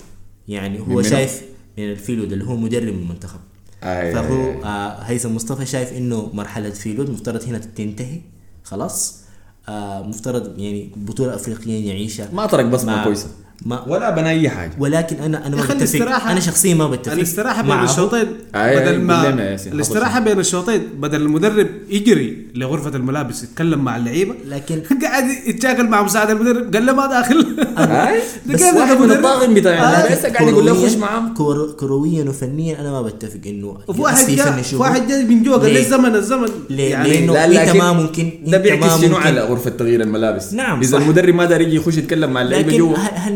يعني 0.48 0.78
من 0.80 0.86
هو 0.86 0.94
منو؟ 0.94 1.02
شايف 1.02 1.42
من 1.78 1.92
الفيلود 1.92 2.34
اللي 2.34 2.46
هو 2.46 2.56
مدرب 2.56 2.94
المنتخب. 2.94 3.40
آي. 3.84 4.14
فهو. 4.14 4.64
آه 4.64 5.02
هيثم 5.02 5.36
مصطفى 5.36 5.66
شايف 5.66 5.94
إنه 5.94 6.30
مرحلة 6.34 6.70
فيلود 6.70 7.10
مفترض 7.10 7.44
هنا 7.44 7.58
تنتهي 7.58 8.22
خلاص. 8.64 9.22
آه 9.70 10.08
مفترض 10.08 10.60
يعني 10.60 10.92
بطولة 10.96 11.36
أفريقية 11.36 11.88
يعيشها. 11.90 12.30
ما 12.34 12.46
ترك 12.46 12.66
بصمة 12.66 13.04
كويسة. 13.04 13.28
ما 13.66 13.84
ولا 13.88 14.10
بنى 14.10 14.30
أي 14.30 14.50
حاجة 14.50 14.72
ولكن 14.80 15.16
أنا 15.16 15.48
أنا 15.48 15.56
ما 15.56 15.62
بتفق 15.64 16.00
الاستراحة- 16.00 16.28
أنا 16.28 16.40
شخصيا 16.40 16.74
ما 16.76 16.88
بتفق 16.88 17.14
الاستراحة 17.14 17.62
بين. 17.62 17.84
الشوطين 17.84 18.28
بدل 18.54 19.02
ما 19.02 19.30
الاستراحة 19.74 20.20
بين 20.20 20.40
الشوطين 20.40 20.82
بدل 21.00 21.22
المدرب 21.22 21.68
يجري 21.90 22.48
لغرفة 22.56 22.96
الملابس 22.96 23.44
يتكلم 23.44 23.80
مع 23.84 23.98
اللعيبة 23.98 24.36
لكن 24.48 24.82
قاعد 25.04 25.24
يتشاكل 25.48 25.88
مع 25.88 26.04
مساعد 26.04 26.30
المدرب 26.30 26.74
قال 26.76 26.86
له 26.86 26.94
ما 26.94 27.06
داخل 27.08 27.46
بس 28.50 28.62
واحد 28.62 28.98
من 28.98 29.02
مدرب؟ 29.02 29.12
الطاقم 29.18 29.54
بتاع 29.54 29.72
آه. 29.74 30.06
الناس 30.06 30.26
قاعد 30.26 30.48
يقول 30.48 30.66
له 30.66 30.74
كروياً- 30.74 30.86
خش 30.90 30.96
معاهم 30.96 31.34
كرو- 31.34 31.76
كرويا 31.80 32.24
وفنيا 32.24 32.82
أنا 32.82 32.92
ما 32.92 33.02
بتفق 33.02 33.40
إنه 33.46 33.78
وفي 33.88 34.02
واحد 34.02 34.26
جاء 34.32 34.62
في. 34.62 34.76
واحد 34.76 35.08
جاي 35.08 35.24
من 35.24 35.44
جوا 35.44 35.58
قال 35.58 35.74
لي؟ 35.74 35.80
الزمن 35.80 36.16
الزمن 36.16 36.50
ليه؟ 36.70 36.92
يعني 36.92 37.10
لأنه 37.10 37.34
لا 37.34 37.46
أنت 37.46 37.54
لكن 37.70 37.78
ما 37.80 37.92
ممكن- 37.94 38.32
ده 38.48 38.58
بيعكس 38.58 39.02
شنو. 39.02 39.16
على 39.18 39.42
غرفة 39.42 39.70
تغيير 39.70 40.02
الملابس 40.02 40.54
نعم، 40.54 40.80
إذا. 40.82 40.98
المدرب 40.98 41.36
ما 41.36 41.46
دار 41.46 41.62
يجي 41.62 41.76
يخش 41.76 41.98
يتكلم 41.98 42.34
مع 42.34 42.42
اللعيبة 42.42 42.78
جوا 42.78 42.98
هل 42.98 43.34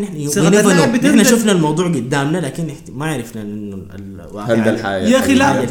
بتنتج. 0.86 1.06
نحن 1.15 1.24
شفنا 1.24 1.52
الموضوع 1.52 1.88
قدامنا 1.88 2.38
لكن 2.38 2.67
ما 2.93 3.06
عرفنا 3.06 3.41
إنه 3.41 3.78
الواقع 3.95 4.54
هل 4.54 4.63
ده 4.63 4.69
الحياة؟ 4.72 5.08
يا 5.10 5.19
أخي 5.19 5.34
لا 5.36 5.63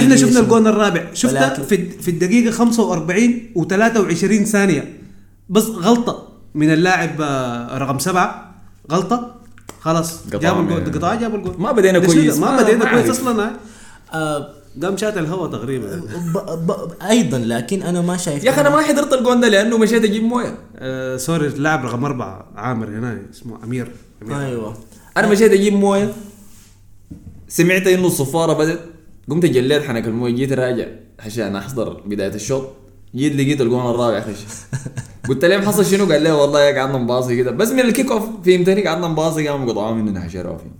إحنا 0.00 0.16
شفنا 0.16 0.40
الجون 0.40 0.66
الرابع 0.66 1.04
ولكن- 1.48 1.62
في 1.62 1.90
في 1.90 2.10
الدقيقة 2.10 2.50
45 2.50 3.40
و23 3.58 4.44
ثانية 4.44 4.92
بس 5.48 5.64
غلطة 5.64 6.28
من 6.54 6.72
اللاعب 6.72 7.20
آه، 7.20 7.78
رقم 7.78 7.98
سبعة 7.98 8.54
غلطة 8.92 9.34
خلاص 9.80 10.20
قطع 10.26 10.38
جاب 10.38 10.56
من- 10.56 10.72
الجول 10.76 10.94
قطع 10.98 11.14
جاب 11.14 11.34
الجول 11.34 11.54
ما 11.58 11.72
بدينا 11.72 11.98
كويس. 11.98 12.38
ما 12.38 12.62
بدينا 12.62 12.84
كويس. 12.92 13.10
أصلا 13.10 13.50
آه. 14.14 14.48
قام 14.82 14.96
شات 14.96 15.18
الهواء 15.18 15.50
تقريبا. 15.50 16.02
ب 16.34 16.38
ب 16.66 16.92
أيضا 17.02 17.38
لكن 17.38 17.82
أنا 17.82 18.00
ما 18.00 18.16
شايف 18.16 18.44
يا 18.44 18.50
أخي 18.50 18.60
أنا 18.60 18.70
ما 18.70 18.82
حضرت 18.82 19.12
الجون 19.12 19.40
ده 19.40 19.48
لأنه 19.48 19.78
مشيت 19.78 20.04
أجيب 20.04 20.22
موية. 20.22 20.58
آه 20.76 21.16
sorry 21.16 21.46
اللاعب 21.46 21.84
رقم 21.84 22.04
أربعة 22.04 22.46
عامر 22.56 22.88
هنا 22.88 23.22
اسمه 23.32 23.64
أمير, 23.64 23.92
أمير. 24.22 24.40
أيوه. 24.40 24.76
أنا 25.16 25.28
مشيت 25.28 25.52
أجيب 25.52 25.72
موية. 25.72 26.12
سمعت 27.48 27.86
إنه 27.86 28.06
الصفارة 28.06 28.52
بدت 28.52 28.80
قمت 29.30 29.46
جليت 29.46 29.82
حنك 29.82 30.06
الموية 30.06 30.32
جيت 30.32 30.52
راجع 30.52 30.86
عشان 31.18 31.56
أحضر 31.56 32.02
بداية 32.06 32.34
الشوط. 32.34 32.68
جيت 33.14 33.34
لقيت 33.36 33.60
الجون 33.60 33.90
الرابع 33.90 34.20
خش 34.20 34.70
قلت 35.28 35.44
لهم 35.44 35.62
حصل 35.62 35.84
شنو؟ 35.84 36.12
قال 36.12 36.22
لي 36.22 36.30
والله 36.30 36.60
قعدنا 36.60 36.98
نباصي 36.98 37.36
كده. 37.36 37.50
بس 37.50 37.68
من 37.70 37.80
ال 37.80 37.86
kick 37.86 38.10
off 38.10 38.22
فهمتني 38.44 38.86
قعدنا 38.86 39.08
نباصي 39.08 39.48
قاموا 39.48 39.72
قطعوها 39.72 39.94
مننا 39.94 40.20
حشروا 40.20 40.58
فيه. 40.58 40.70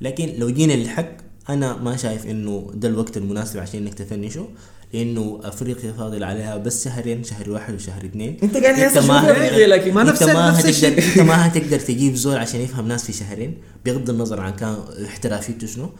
لكن 0.00 0.32
لو 0.38 0.50
جينا 0.50 0.72
للحق 0.72 1.29
أنا 1.52 1.76
ما 1.76 1.96
شايف 1.96 2.26
إنه 2.26 2.70
ده 2.74 2.88
الوقت 2.88 3.16
المناسب 3.16 3.58
عشان 3.58 3.82
انك 3.82 3.94
تفنشه 3.94 4.48
لأنه 4.94 5.40
أفريقيا 5.44 5.92
فاضل 5.92 6.24
عليها 6.24 6.56
بس 6.56 6.84
شهرين 6.84 7.24
شهر 7.24 7.50
واحد 7.50 7.74
وشهر 7.74 8.04
اثنين. 8.04 8.36
أنت 8.42 8.56
قاعد 8.56 8.74
تحس 8.76 9.04
ما 9.04 9.20
لكن 9.66 9.94
ما 9.94 10.02
أنت 10.02 10.10
نفس- 10.10 10.22
ما 10.22 10.60
هتقدر. 10.60 10.98
أنت 10.98 11.18
ما 11.18 11.46
هتقدر 11.46 11.78
تجيب 11.80 12.14
زول 12.14 12.36
عشان 12.36 12.60
يفهم 12.60 12.88
ناس 12.88 13.04
في 13.04 13.12
شهرين 13.12 13.54
بغض 13.84 14.10
النظر 14.10 14.40
عن 14.40 14.52
كان 14.52 14.76
احترافيته 15.06 15.66
شنو. 15.66 15.90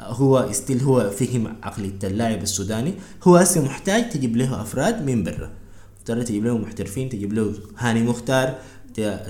هو 0.00 0.48
still 0.52 0.80
هو 0.80 1.10
فهم 1.10 1.56
عقلية 1.62 1.98
اللاعب 2.04 2.42
السوداني. 2.42 2.94
هو 3.24 3.36
هسه 3.36 3.62
محتاج 3.64 4.08
تجيب 4.10 4.36
له 4.36 4.62
أفراد 4.62 5.06
من 5.06 5.24
برا. 5.24 5.50
ترى 6.04 6.24
تجيب 6.24 6.44
له 6.44 6.58
محترفين 6.58 7.08
تجيب 7.08 7.32
له 7.32 7.54
هاني 7.78 8.02
مختار 8.02 8.54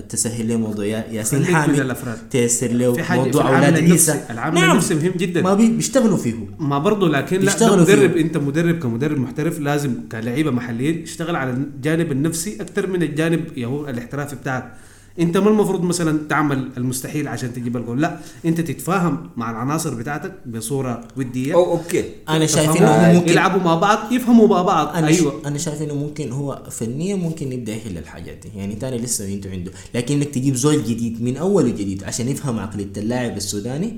تسهل 0.09 0.49
له 0.49 0.57
موضوع 0.57 0.85
يا- 0.85 1.05
ياسين 1.13 1.45
حامد 1.47 1.79
الأفراد. 1.81 2.19
تيسر 2.31 2.67
له 2.73 2.97
حاجة- 3.03 3.13
موضوع 3.13 3.49
أولاد. 3.49 3.75
عيسى 3.79 4.21
العامل 4.31 4.59
النفسي 4.59 4.95
مهم 4.95 5.13
جدا. 5.17 5.43
ما 5.43 5.55
بي 5.55 5.69
بيشتغلوا 5.71 6.17
فيه 6.17 6.35
ما 6.59 6.79
برضه 6.79 7.09
لكن 7.09 7.41
لا 7.41 7.77
مدرب 7.77 8.13
فيه. 8.13 8.21
أنت 8.21 8.37
مدرب 8.37 8.79
كمدرب 8.79 9.19
محترف 9.19 9.61
لازم 9.61 9.95
كلعيبة 10.13 10.51
محليين 10.51 11.03
اشتغل 11.03 11.37
على 11.37 11.51
الجانب 11.51 12.13
النفسي 12.13 12.57
أكثر 12.61 12.87
من 12.87 13.03
الجانب 13.03 13.45
يهو 13.59 13.89
الاحترافي 13.89 14.37
بتاعك 14.37 14.73
انت 15.21 15.37
ما 15.37 15.51
المفروض 15.51 15.83
مثلا 15.83 16.29
تعمل 16.29 16.69
المستحيل 16.77 17.29
عشان 17.29 17.53
تجيب 17.53 17.77
الجول. 17.77 18.01
لا 18.01 18.19
انت 18.45 18.61
تتفاهم 18.61 19.31
مع 19.37 19.51
العناصر 19.51 19.95
بتاعتك 19.95 20.33
بصورة 20.47 21.09
ودية. 21.17 21.55
أو 21.55 21.73
أوكي. 21.73 22.05
أنا 22.29 22.47
شايف؟ 22.47 22.77
إنه 22.77 23.13
ممكن 23.13 23.33
يلعبوا 23.33 23.63
مع 23.63 23.75
بعض 23.75 24.13
يفهموا 24.13 24.49
مع 24.49 24.63
بعض. 24.63 24.97
أنا 24.97 25.07
أيوه. 25.07 25.43
أنا 25.47 25.59
شايف 25.59 25.83
إنه 25.83 25.95
ممكن 25.95 26.33
هو 26.33 26.63
فنيا 26.71 27.17
ممكن 27.17 27.53
يبدأ 27.53 27.73
يحل 27.73 27.99
الحاجات 27.99 28.37
دي. 28.37 28.59
يعني 28.59 28.75
تاني 28.75 28.99
لسه 28.99 29.35
أنتوا 29.35 29.51
عنده 29.51 29.73
لكن 29.95 30.15
إنك 30.15 30.29
تجيب 30.29 30.55
زول 30.55 30.85
جديد 30.85 31.23
من 31.23 31.37
أول 31.37 31.65
وجديد 31.65 32.05
عشان 32.05 32.29
يفهم 32.29 32.59
عقلية 32.59 32.93
اللاعب 32.97 33.37
السوداني 33.37 33.97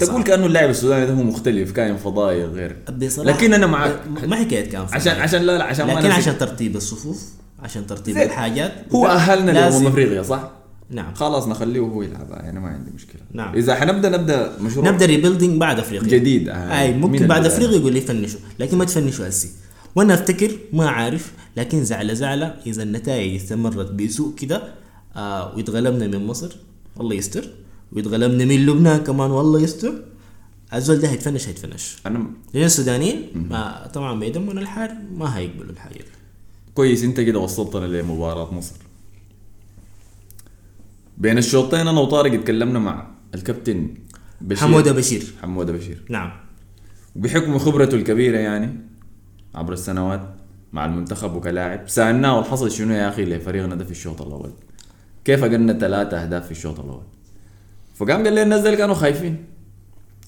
تقول. 0.00 0.22
كأنه 0.22 0.46
اللاعب 0.46 0.70
السوداني 0.70 1.06
ده 1.06 1.12
هو 1.12 1.22
مختلف 1.22 1.70
كائن 1.70 1.96
فضائي 1.96 2.44
غير. 2.44 2.76
بصراحة 2.98 3.30
لكن 3.30 3.54
أنا 3.54 3.66
معك. 3.66 4.00
ما 4.26 4.36
حكايه 4.36 4.70
كان 4.70 4.86
فضائي. 4.86 5.00
عشان 5.00 5.20
عشان 5.20 5.42
لا 5.42 5.58
لا 5.58 5.64
عشان 5.64 5.86
ما 5.86 5.92
لكن 5.92 6.00
نسيب. 6.00 6.12
عشان 6.12 6.38
ترتيب 6.38 6.76
الصفوف. 6.76 7.22
عشان 7.64 7.86
ترتيب 7.86 8.14
زين. 8.14 8.22
الحاجات 8.22 8.72
هو 8.94 9.06
أهلنا 9.06 9.50
لازم- 9.50 9.76
لامم 9.76 9.86
أفريقيا 9.86 10.22
صح؟ 10.22 10.50
نعم 10.90 11.14
خلاص 11.14 11.46
نخليه 11.48 11.80
هو 11.80 12.02
يلعبها 12.02 12.36
يعني 12.42 12.60
ما 12.60 12.68
عندي 12.68 12.90
مشكلة 12.90 13.20
نعم. 13.32 13.54
إذا 13.54 13.74
حنبدأ 13.74 14.08
نبدأ 14.08 14.56
مشروع 14.60 14.88
نبدأ 14.90 15.06
ريبيلدينج 15.06 15.60
بعد 15.60 15.78
أفريقيا 15.78 16.08
جديد، 16.08 16.48
آه. 16.48 16.52
أي 16.82 16.92
ممكن 16.94 17.26
بعد. 17.26 17.46
أفريقيا 17.46 17.76
يقول 17.76 17.92
لي 17.92 18.00
فنشوا 18.00 18.40
لكن 18.58 18.78
ما 18.78 18.84
تفنشوا 18.84 19.28
هسي 19.28 19.48
وأنا 19.96 20.14
أفتكر 20.14 20.50
ما 20.72 20.88
عارف 20.90 21.32
لكن 21.56 21.84
زعلة 21.84 22.14
زعلة 22.14 22.54
إذا 22.66 22.82
النتائج 22.82 23.34
استمرت 23.34 23.90
بسوء 23.92 24.34
كده 24.34 24.62
آه 25.16 25.54
ويتغلبنا 25.56 26.06
من 26.18 26.26
مصر 26.26 26.56
الله 27.00 27.14
يستر 27.14 27.44
ويتغلبنا 27.92 28.44
من 28.44 28.66
لبنان 28.66 28.98
كمان 29.00 29.30
والله 29.30 29.60
يستر 29.60 29.92
الزول 30.74 30.98
ده 30.98 31.08
هيتفنش 31.08 31.48
هيتفنش 31.48 31.96
أنا 32.06 32.26
لأن 32.54 32.64
السودانيين 32.64 33.30
ما 33.50 33.90
طبعا 33.94 34.20
بيدمنا 34.20 34.60
الحار 34.60 34.90
ما 35.16 35.38
هيقبلوا 35.38 35.70
الحاجة 35.72 35.92
دي 35.94 36.13
كويس 36.74 37.04
انت 37.04 37.20
كده 37.20 37.38
وصلتنا 37.38 37.86
لمباراة 37.86 38.54
مصر. 38.54 38.76
بين 41.18 41.38
الشوطين 41.38 41.88
أنا 41.88 42.00
وطارق 42.00 42.32
اتكلمنا 42.32 42.78
مع 42.78 43.06
الكابتن 43.34 43.94
بشير. 44.40 44.68
حمودة 44.68 44.92
بشير. 44.92 45.24
حمودة 45.42 45.72
بشير. 45.72 46.04
نعم. 46.08 46.32
وبحكم 47.16 47.58
خبرته 47.58 47.94
الكبيرة 47.94 48.38
يعني 48.38 48.80
عبر 49.54 49.72
السنوات 49.72 50.34
مع 50.72 50.84
المنتخب 50.86 51.34
وكلاعب 51.34 51.88
سألناه 51.88 52.36
والحصل 52.36 52.70
شنو 52.70 52.94
يا 52.94 53.08
أخي 53.08 53.24
لفريقنا 53.24 53.74
ده 53.74 53.84
في 53.84 53.90
الشوط 53.90 54.22
الأول؟ 54.22 54.50
كيف 55.24 55.44
اقلنا 55.44 55.72
ثلاثة 55.72 56.22
أهداف 56.22 56.44
في 56.44 56.50
الشوط 56.50 56.80
الأول؟ 56.80 57.02
فقام 57.94 58.24
قال 58.24 58.32
لي 58.32 58.42
الناس 58.42 58.60
دول 58.60 58.74
كانوا 58.74 58.94
خايفين. 58.94 59.44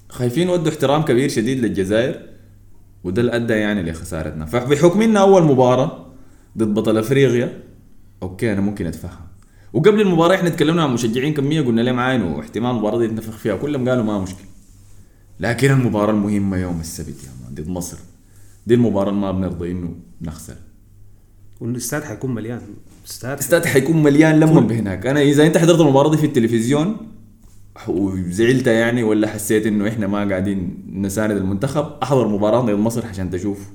خايفين 0.09 0.49
ودوا 0.49 0.73
احترام 0.73 1.03
كبير 1.03 1.29
شديد 1.29 1.59
للجزائر 1.59 2.23
وده 3.05 3.21
اللي 3.23 3.37
أدى 3.37 3.53
يعني 3.53 3.83
لخسارتنا. 3.91 4.47
فبحكم 4.47 5.03
انها 5.03 5.23
أول 5.23 5.43
مباراة 5.43 6.06
ضد 6.57 6.75
بطل 6.75 6.99
أفريقيا. 6.99 7.63
أوكي 8.23 8.53
أنا 8.53 8.61
ممكن 8.61 8.87
أتفهم. 8.87 9.27
وقبل 9.73 10.01
المباراة 10.01 10.35
إحنا 10.35 10.49
تكلمنا 10.49 10.87
مع 10.87 10.93
مشجعين 10.93 11.35
كمية 11.35 11.61
قلنا 11.61 11.81
لهم 11.81 11.99
عاين 11.99 12.23
واحتمال 12.23 12.71
المباراه 12.71 12.99
دي 12.99 13.07
نتنفخ 13.07 13.37
فيها. 13.37 13.57
كلهم 13.57 13.89
قالوا 13.89 14.05
ما 14.05 14.19
مشكلة. 14.19 14.47
لكن 15.41 15.71
المباراة 15.71 16.11
المهمة 16.11 16.57
يوم 16.57 16.81
السبت 16.81 17.25
يا 17.25 17.31
man 17.45 17.55
ضد 17.55 17.69
مصر. 17.69 17.99
دي 18.67 18.75
المباراة 18.75 19.11
اللي 19.11 19.21
ما 19.21 19.33
بنرضى 19.33 19.71
إنه 19.71 19.95
نخسر. 20.23 20.55
والاستاد 21.61 22.03
حيكون 22.05 22.35
مليان. 22.35 22.61
استاد 23.09 23.33
الاستاد 23.33 23.65
حيكون 23.65 24.03
مليان 24.03 24.41
لما 24.41 24.61
بهناك. 24.61 25.07
أنا 25.07 25.21
إذا 25.21 25.47
أنت 25.47 25.59
حضرت 25.59 25.81
المباراة 25.81 26.11
دي 26.11 26.17
في 26.17 26.27
التلفزيون 26.27 26.97
وزعلت 27.89 28.67
يعني 28.67 29.03
ولا 29.03 29.29
حسيت 29.29 29.67
إنه 29.67 29.89
إحنا 29.89 30.07
ما 30.07 30.29
قاعدين 30.29 30.85
نساند 30.93 31.37
المنتخب 31.37 31.87
أحضر 32.03 32.29
مباراة 32.29 32.61
ضد 32.61 32.75
مصر 32.75 33.07
عشان 33.07 33.31
تشوف 33.31 33.69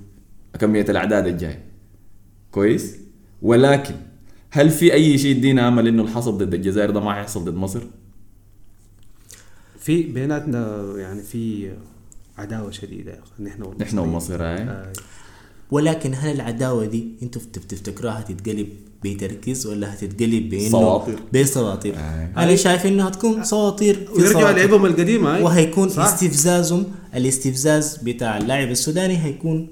كمية 0.59 0.85
الأعداد 0.89 1.27
الجاية. 1.27 1.70
كويس 2.51 2.95
ولكن 3.41 3.95
هل 4.49 4.69
في 4.69 4.93
أي 4.93 5.17
شيء 5.17 5.31
يدينا 5.35 5.67
امل 5.67 5.87
إنه 5.87 6.03
الحصل 6.03 6.37
ضد 6.37 6.53
الجزائر 6.53 6.89
ده 6.91 6.99
ما 6.99 7.13
حيحصل 7.15 7.45
ضد 7.45 7.53
مصر؟ 7.55 7.81
في 9.79 10.03
بيناتنا 10.03 10.93
يعني 10.97 11.21
في 11.21 11.71
عداوة 12.37 12.71
شديدة 12.71 13.19
نحن 13.39 13.61
والمصريين. 13.61 13.81
نحن 13.87 13.97
ومصر 13.97 14.43
هاي 14.43 14.61
آه. 14.63 14.93
ولكن 15.71 16.13
هل 16.15 16.35
العداوة 16.35 16.85
دي 16.85 17.07
أنتوا 17.23 17.41
بت- 17.41 17.59
بتفتكروها 17.59 18.19
هتتقلب 18.19 18.67
بتركيز 19.03 19.67
ولا 19.67 19.93
هتتقلب 19.93 20.49
بإنه 20.49 20.69
صواطر. 20.69 21.19
بسواطير 21.33 21.95
آه. 21.97 22.29
أنا 22.37 22.55
شايف 22.55 22.85
انها 22.85 23.07
هتكون 23.07 23.43
صواطير 23.43 23.95
في 24.05 24.21
ويرجعوا. 24.21 24.51
لعبهم 24.51 24.85
القديمة 24.85 25.35
هاي. 25.35 25.43
وهيكون 25.43 25.89
صح؟ 25.89 26.03
استفزازهم 26.03 26.85
الاستفزاز 27.15 27.97
بتاع 27.97 28.37
اللاعب 28.37 28.69
السوداني 28.69 29.17
هيكون 29.17 29.67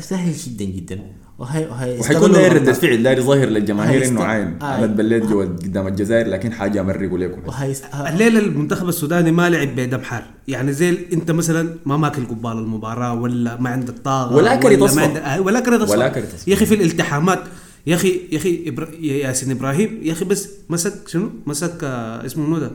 سهل 0.00 0.32
جدا 0.32 0.64
جدا 0.64 1.00
وهي 1.38 1.66
وهي 1.66 1.98
وحيكون 2.00 2.32
داير 2.32 2.52
ردة 2.52 2.72
فعل 2.72 3.02
داير 3.02 3.20
ظاهر 3.22 3.48
للجماهير 3.48 4.04
إنه 4.08 4.22
عاين 4.24 4.58
آه. 4.62 4.76
أنا 4.78 4.84
اتبليت 4.84 5.24
جوا 5.26 5.44
قدام 5.44 5.86
الجزائر 5.86 6.26
لكن 6.26 6.52
حاجة 6.52 6.80
امرقوا 6.80 7.18
لكم 7.18 7.40
وهي 7.48 7.74
الليلة 8.08 8.38
المنتخب 8.40 8.88
السوداني 8.88 9.32
ما 9.32 9.50
لعب 9.50 9.68
بدم 9.76 10.00
حار 10.02 10.24
يعني 10.48 10.72
زي 10.72 10.98
أنت 11.12 11.30
مثلا 11.30 11.76
ما 11.86 11.96
ماكل 11.96 12.24
قبال 12.26 12.52
المباراة 12.52 13.14
ولا 13.14 13.60
ما 13.60 13.70
عندك 13.70 13.94
طاقة 13.98 14.36
ولا 14.36 14.56
كرت 14.56 14.78
ما 14.78 14.84
أصفر. 14.84 15.00
عندك 15.00 15.20
آه، 15.20 15.40
ولا 15.40 15.60
كرت 15.60 15.80
أصفر. 15.80 15.96
ولا. 15.96 16.12
يا 16.46 16.54
أخي 16.54 16.66
في 16.66 16.74
الالتحامات 16.74 17.40
يا 17.86 17.94
أخي 17.94 18.20
يا 18.32 18.36
أخي 18.38 18.64
إبرا... 18.68 18.88
يا 19.00 19.14
ياسين 19.28 19.50
إبراهيم 19.50 20.00
يا 20.02 20.12
أخي 20.12 20.24
بس 20.24 20.48
مسك 20.70 21.08
شنو 21.08 21.30
مسك 21.46 21.78
آه 21.84 22.26
اسمه 22.26 22.46
منو 22.46 22.58
ده 22.58 22.70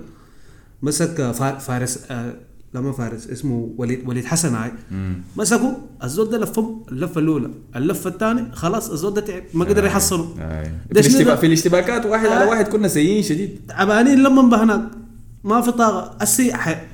مسك 0.84 1.20
آه 1.20 1.32
فا- 1.32 1.58
فارس 1.58 2.00
آه 2.12 2.34
لا 2.74 2.82
ما 2.82 2.92
فارس 2.92 3.28
اسمه 3.28 3.74
وليد 3.78 4.08
وليد 4.08 4.26
حسن 4.26 4.56
هاي. 4.56 4.72
مسكوا 5.38 5.72
الزول 6.04 6.30
ده 6.30 6.38
لفهم 6.38 6.84
اللفة 6.92 7.22
الأولى. 7.22 7.50
اللفة 7.76 8.10
الثانية 8.10 8.52
خلاص 8.54 8.90
الزول 8.90 9.14
ده 9.14 9.22
تعب 9.22 9.44
ما 9.54 9.66
قدر 9.66 9.86
يحصله. 9.86 10.36
آه. 10.40 10.64
في, 10.64 10.70
ده 10.92 11.02
شنو 11.02 11.12
الاشتبا... 11.12 11.34
ده؟ 11.34 11.36
في 11.36 11.46
الاشتباكات 11.46 12.06
واحد 12.06 12.26
على 12.28 12.44
آه. 12.44 12.50
واحد 12.50 12.68
كنا 12.68 12.88
سيئين 12.88 13.24
شديد. 13.24 13.60
تعبانين 13.68 14.24
لما 14.24 14.42
بهناك 14.42 14.82
ما 15.44 15.62
في 15.62 15.72
طاقة. 15.72 16.18
السي 16.24 16.48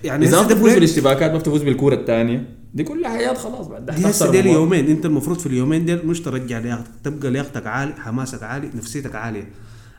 يعني 0.03 0.25
إذا 0.25 0.41
ما 0.41 0.47
بتفوز. 0.47 0.73
بالاشتباكات 0.73 1.31
ما 1.31 1.37
بتفوز 1.37 1.63
بالكورة 1.63 1.95
الثانية. 1.95 2.49
دي 2.73 2.83
كلها 2.83 3.09
حياة 3.09 3.33
خلاص 3.33 3.67
بعد. 3.67 3.85
دي 3.85 4.09
هسه 4.09 4.31
ديل 4.31 4.39
المباراة. 4.39 4.61
يومين. 4.61 4.87
انت 4.87 5.05
المفروض 5.05 5.39
في 5.39 5.45
اليومين 5.45 5.85
ديل 5.85 6.07
مش 6.07 6.21
ترجع 6.21 6.59
لياقتك. 6.59 6.91
تبقى 7.03 7.31
لياقتك 7.31 7.67
عالي 7.67 7.93
حماسك 7.93 8.43
عالي 8.43 8.69
نفسيتك 8.75 9.15
عالية. 9.15 9.49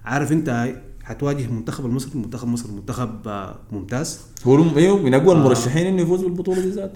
عارف 0.04 0.32
انت 0.32 0.48
هاي؟ 0.48 0.76
حتواجه 1.08 1.44
المنتخب 1.44 1.86
المصري 1.86 2.10
منتخب 2.20 2.48
مصر. 2.48 2.70
منتخب 2.70 3.28
آه، 3.28 3.56
ممتاز. 3.72 4.20
هو 4.46 4.76
أيوه 4.76 5.02
من 5.02 5.14
أقوى 5.14 5.34
المرشحين 5.34 5.86
إنه 5.86 6.02
يفوز 6.02 6.20
بالبطولة 6.22 6.60
دي 6.60 6.86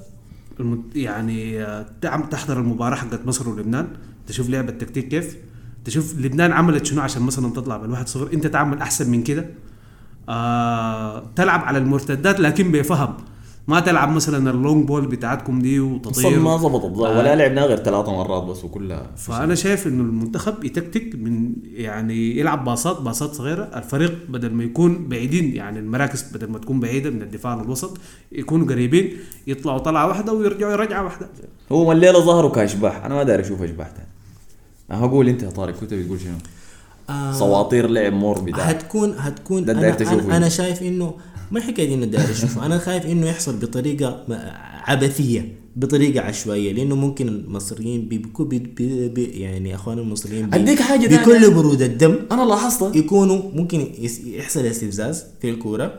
الم- 0.61 0.85
يعني 0.94 1.62
آه، 1.64 1.87
تعم 2.01 2.22
تحضر 2.22 2.61
المباراة 2.61 2.96
حقت 2.96 3.27
مصر 3.27 3.48
ولبنان. 3.48 3.88
تشوف 4.27 4.48
لعبة 4.51 4.68
التكتيك 4.72 5.09
كيف. 5.09 5.37
تشوف 5.85 6.18
لبنان 6.18 6.53
عملت 6.53 6.87
شنو 6.87 7.01
عشان 7.01 7.22
مثلا 7.22 7.53
تطلع 7.53 7.77
بالواحد 7.77 8.09
صفر. 8.09 8.33
إنت 8.33 8.46
تعمل 8.46 8.79
أحسن 8.79 9.11
من 9.11 9.22
كده. 9.22 9.46
آه 10.29 11.25
تلعب 11.37 11.61
على 11.64 11.79
المرتدات 11.79 12.40
لكن 12.40 12.72
بفهم. 12.72 13.14
ما 13.68 13.81
تلعب 13.81 14.12
مثلا 14.12 14.51
اللونج 14.51 14.87
بول 14.87 15.07
بتاعتكم 15.07 15.59
دي 15.62 15.81
أصلا 15.81 15.94
وتطير 15.94 16.40
ما 16.40 16.57
ظبطت. 16.57 16.98
ولا 16.98 17.37
لعبنا 17.37 17.62
غير 17.62 17.77
ثلاثة 17.77 18.12
مرات 18.12 18.42
بس 18.42 18.64
وكلها 18.64 19.11
فأنا 19.16 19.55
شايف 19.55 19.87
إنه 19.87 20.03
المنتخب 20.03 20.64
يتكتك 20.64 21.14
من 21.14 21.53
يعني 21.75 22.38
يلعب 22.38 22.64
باصات 22.64 23.01
باصات 23.01 23.35
صغيرة. 23.35 23.62
الفريق 23.62 24.18
بدل 24.29 24.53
ما 24.55 24.64
يكون 24.64 25.09
بعيدين 25.09 25.57
يعني 25.57 25.79
المراكز 25.79 26.22
بدل 26.35 26.51
ما 26.51 26.59
تكون 26.59 26.81
بعيدة 26.81 27.11
من 27.11 27.22
الدفاع 27.22 27.55
للوسط 27.62 27.98
يكونوا 28.33 28.66
قريبين 28.66 29.16
يطلعوا 29.46 29.79
طلعة 29.79 30.07
واحدة 30.09 30.33
ويرجعوا 30.33 30.77
رجعه 30.77 31.05
واحدة. 31.05 31.29
هو 31.72 31.92
الليلة 31.92 32.20
ظهروا 32.20 32.51
كأشباح. 32.51 33.05
أنا 33.05 33.14
ما 33.14 33.22
داري 33.22 33.42
أشوف 33.42 33.62
أشباح 33.62 33.88
تاني. 33.90 34.09
أنا 34.90 35.01
هقول 35.01 35.29
أنت 35.29 35.42
يا 35.42 35.51
طارق 35.51 35.75
كنت 35.81 35.94
بتقول 35.94 36.20
شنو؟ 36.20 36.35
آه 37.11 37.33
صواطير 37.33 37.87
لعب 37.90 38.12
مور 38.12 38.40
بتاع 38.40 38.64
هتكون 38.64 39.14
هتكون 39.18 39.64
ده 39.64 39.72
أنا 39.72 39.96
أنا, 40.01 40.22
أنا 40.22 40.37
انت. 40.37 40.48
شايف 40.48 40.83
إنه 40.83 41.14
ما 41.52 41.60
حكايه 41.60 41.94
إنه 41.94 42.06
داير 42.06 42.30
اشوفه 42.30 42.66
أنا 42.66 42.78
خايف 42.78 43.06
إنه 43.06 43.26
يحصل 43.26 43.56
بطريقة 43.56 44.24
عبثية 44.84 45.62
بطريقة 45.76 46.20
عشوائية 46.20 46.72
لأنه 46.72 46.94
ممكن 46.94 47.28
المصريين 47.28 48.08
بيكون 48.08 48.48
بي 48.48 48.58
بي 48.58 49.08
بي 49.08 49.24
يعني 49.24 49.74
أخوان 49.74 49.98
المصريين 49.98 50.50
بي 50.50 50.76
حاجة 50.76 51.06
تانية. 51.06 51.22
بكل 51.22 51.50
برود 51.50 51.82
الدم 51.82 52.18
أنا 52.32 52.42
لاحظت 52.42 52.96
يكونوا 52.96 53.42
ممكن 53.54 53.86
يحصل 54.26 54.60
استفزاز 54.60 55.24
في 55.42 55.50
الكورة. 55.50 55.98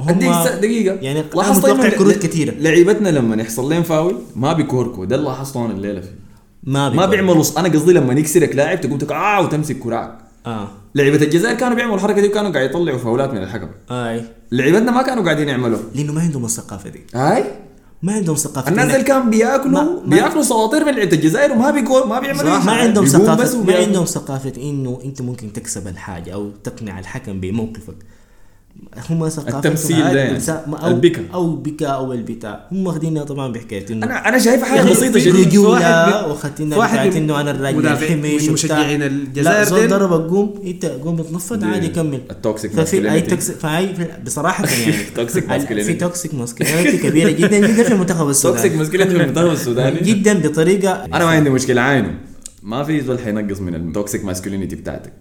هم 0.00 0.08
اديك 0.08 0.30
دقيقة. 0.62 0.94
يعني 0.94 1.24
لاحظت 1.34 1.64
متوقع 1.64 1.88
كروت 1.88 2.14
كثيرة. 2.14 2.54
لعيبتنا 2.58 3.08
لما 3.08 3.42
يحصل 3.42 3.70
لهم 3.70 3.82
فاول 3.82 4.16
ما 4.36 4.52
بيكوركوا. 4.52 5.04
ده 5.04 5.16
اللي 5.16 5.26
لاحظته 5.26 5.64
أنا 5.64 5.72
الليلة 5.74 6.00
فيه. 6.00 6.18
ما 6.62 6.88
ما. 6.88 7.06
بيعملوا 7.06 7.44
أنا 7.56 7.68
قصدي 7.68 7.92
لما 7.92 8.12
يكسرك 8.12 8.56
لاعب 8.56 8.80
تقوم 8.80 8.98
تقول 8.98 9.18
آه 9.18 9.40
وتمسك 9.40 9.78
كراعك. 9.78 10.23
آه. 10.46 10.68
لعيبة 10.94 11.16
الجزائر 11.24 11.54
كانوا 11.56 11.74
بيعملوا 11.76 11.96
الحركة 11.96 12.20
دي 12.20 12.28
وكانوا 12.28 12.50
قاعد 12.50 12.70
يطلعوا 12.70 12.98
فاولات 12.98 13.30
من 13.30 13.42
الحكم. 13.42 13.68
آي. 13.90 14.24
لعيبتنا 14.52 14.90
ما 14.90 15.02
كانوا 15.02 15.24
قاعدين 15.24 15.48
يعملوها 15.48 15.82
لأنه 15.94 16.12
ما 16.12 16.20
عندهم 16.20 16.44
الثقافة 16.44 16.90
دي. 16.90 17.00
هاي 17.14 17.44
ما 18.02 18.12
عندهم 18.12 18.36
ثقافة. 18.36 18.68
الناس 18.70 18.90
اللي 18.94 19.04
كان 19.04 19.30
بياكلوا 19.30 19.72
ما- 19.82 20.02
بياكلوا 20.06 20.42
سواطير 20.42 20.84
من 20.84 20.92
لعيبة 20.94 21.12
الجزائر 21.16 21.52
وما 21.52 21.70
بيقول 21.70 22.08
ما 22.08 22.20
بيعملوا 22.20 22.58
ما. 22.58 22.72
عندهم 22.72 23.04
ثقافة 23.04 23.62
ما. 23.64 23.74
عندهم 23.76 24.04
ثقافة 24.04 24.52
إنه 24.62 24.98
أنت 25.04 25.22
ممكن 25.22 25.52
تكسب 25.52 25.88
الحاجة 25.88 26.34
أو 26.34 26.50
تقنع 26.64 26.98
الحكم 26.98 27.40
بموقفك. 27.40 27.96
هم 29.10 29.28
ثقافة 29.28 29.56
التمثيل 29.58 29.96
ده 30.12 30.20
يعني. 30.20 30.38
أو 30.82 30.88
البكا. 30.88 31.22
أو 31.34 31.56
بكا 31.56 31.86
أو 31.86 32.12
البتاع 32.12 32.66
هم 32.72 32.86
واخدينها 32.86 33.24
طبعا 33.24 33.52
بحكاية 33.52 33.86
إنه 33.90 34.06
أنا 34.06 34.28
أنا 34.28 34.38
شايفها 34.38 34.64
حاجة 34.64 34.78
يعني 34.78 34.90
بسيطة 34.90 35.20
جدا 35.20 35.60
واحد 35.60 36.28
واخدتنا 36.28 36.76
بتاعت 36.76 37.16
إنه 37.16 37.40
أنا 37.40 37.50
الراجل 37.50 37.78
وبتاع. 37.78 38.52
مشجعين 38.52 39.00
لا 39.00 39.06
الجزائر 39.06 39.64
زول 39.64 39.80
ديل. 39.80 39.88
ضربك 39.90 40.30
قوم 40.30 40.54
انت 40.66 40.84
قوم 40.86 41.16
بتنفض 41.16 41.58
دي- 41.58 41.66
عادي 41.66 41.88
كمل 41.88 42.20
التوكسيك 42.30 42.72
ففي 42.72 43.10
أي 43.12 43.20
masculinity. 43.22 43.30
توكسيك 43.30 43.56
فهي 43.56 43.94
في- 43.94 44.08
بصراحة 44.24 44.64
يعني 44.66 44.96
توكسيك 45.16 45.48
masculinity. 45.48 45.84
في 45.86 45.94
توكسيك 45.94 46.34
ماسكلينيتي 46.34 46.98
كبيرة 46.98 47.30
جدا 47.30 47.58
جدا 47.58 47.82
في 47.82 47.92
المنتخب 47.92 48.28
السوداني 48.28 48.62
توكسيك 48.62 48.80
مشكلة 48.80 49.04
في 49.04 49.16
المنتخب 49.22 49.50
السوداني 49.50 50.00
جدا 50.00 50.38
بطريقة 50.48 50.92
أنا 51.04 51.24
ما 51.24 51.30
عندي 51.30 51.50
مشكلة 51.50 51.80
عاينه 51.80 52.14
ما 52.62 52.84
في 52.84 53.00
زول 53.00 53.18
حينقص 53.18 53.60
من 53.60 53.74
التوكسيك 53.74 54.24
ماسكولينيتي 54.24 54.76
بتاعتك 54.76 55.12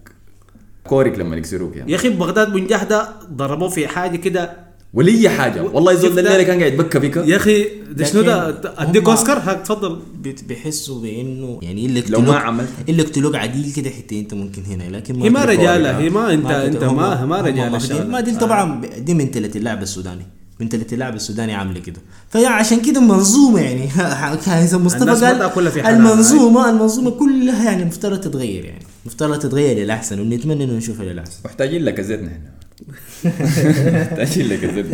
كورك 0.93 1.19
لما 1.19 1.35
يكسروك 1.35 1.75
يعني. 1.75 1.91
يا 1.91 1.95
أخي 1.95 2.09
بغداد 2.09 2.53
بن 2.53 2.67
جحدة 2.67 3.09
ضربوه 3.33 3.69
في 3.69 3.87
حاجة 3.87 4.17
كده. 4.17 4.73
ولي 4.93 5.29
حاجة. 5.29 5.61
والله 5.63 5.93
ده 5.93 6.01
ده- 6.01 6.07
الليلة 6.21 6.43
كان 6.43 6.59
قاعد 6.59 6.73
يبكى 6.73 6.99
بك 6.99 7.17
يا 7.17 7.35
أخي 7.35 7.65
ده 7.91 8.05
شنو 8.05 8.21
ده؟ 8.21 8.49
لكن 8.49 8.69
أديك 8.77 9.09
أوسكار؟ 9.09 9.37
هاك 9.45 9.61
تفضل. 9.61 9.99
بيحسوا 10.47 11.01
بإنه 11.01 11.59
يعني 11.61 11.85
اللي 11.85 12.03
لو 12.09 12.21
ما 12.21 12.35
عملت. 12.37 12.69
اللي 12.89 13.03
يقتلوك 13.03 13.35
عديل 13.35 13.73
كده 13.75 13.89
حتى 13.89 14.19
أنت 14.19 14.33
ممكن 14.33 14.61
هنا 14.63 14.83
لكن 14.97 15.21
هي 15.21 15.29
ما 15.29 15.45
رجالة 15.45 15.97
هي 15.97 16.09
ما 16.09 16.33
انت 16.33 16.45
ما 16.45 16.65
أنت 16.65 16.83
ما 16.83 16.91
ما 16.91 17.23
هم 17.23 17.33
رجال 17.33 17.73
واخدين- 17.73 17.75
الشغله 17.75 18.07
ما 18.07 18.19
دي 18.19 18.35
طبعا 18.35 18.81
دي 18.97 19.13
منتلة 19.13 19.51
اللاعب 19.55 19.81
السوداني. 19.81 20.25
منتلة 20.59 20.85
اللاعب 20.93 21.15
السوداني 21.15 21.53
عاملة 21.53 21.79
كده. 21.79 21.99
فيا 22.29 22.47
عشان 22.49 22.81
كده 22.81 23.01
منظومة 23.01 23.59
يعني. 23.61 23.89
إذا 24.63 24.77
مصطفى 24.77 25.05
ما 25.05 25.13
قال. 25.13 25.95
المنظومه 25.95 26.69
المنظومة 26.69 27.11
كلها 27.11 27.65
يعني 27.71 27.85
مفترض 27.85 28.19
تتغير 28.21 28.65
يعني. 28.65 28.85
مفترض 29.05 29.39
تتغير 29.39 29.77
للاحسن 29.77 30.19
ونتمنى 30.19 30.63
إنه 30.63 30.73
نشوفها 30.73 31.05
للاحسن 31.05 31.39
محتاجين 31.45 31.85
لك 31.85 32.01
زيت 32.01 32.19
نحن 32.19 32.41
محتاجين 34.01 34.47
لك 34.49 34.65
زيت 34.65 34.85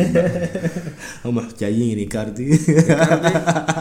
هم 1.24 1.34
محتاجين 1.34 1.94
ريكاردي 1.94 2.58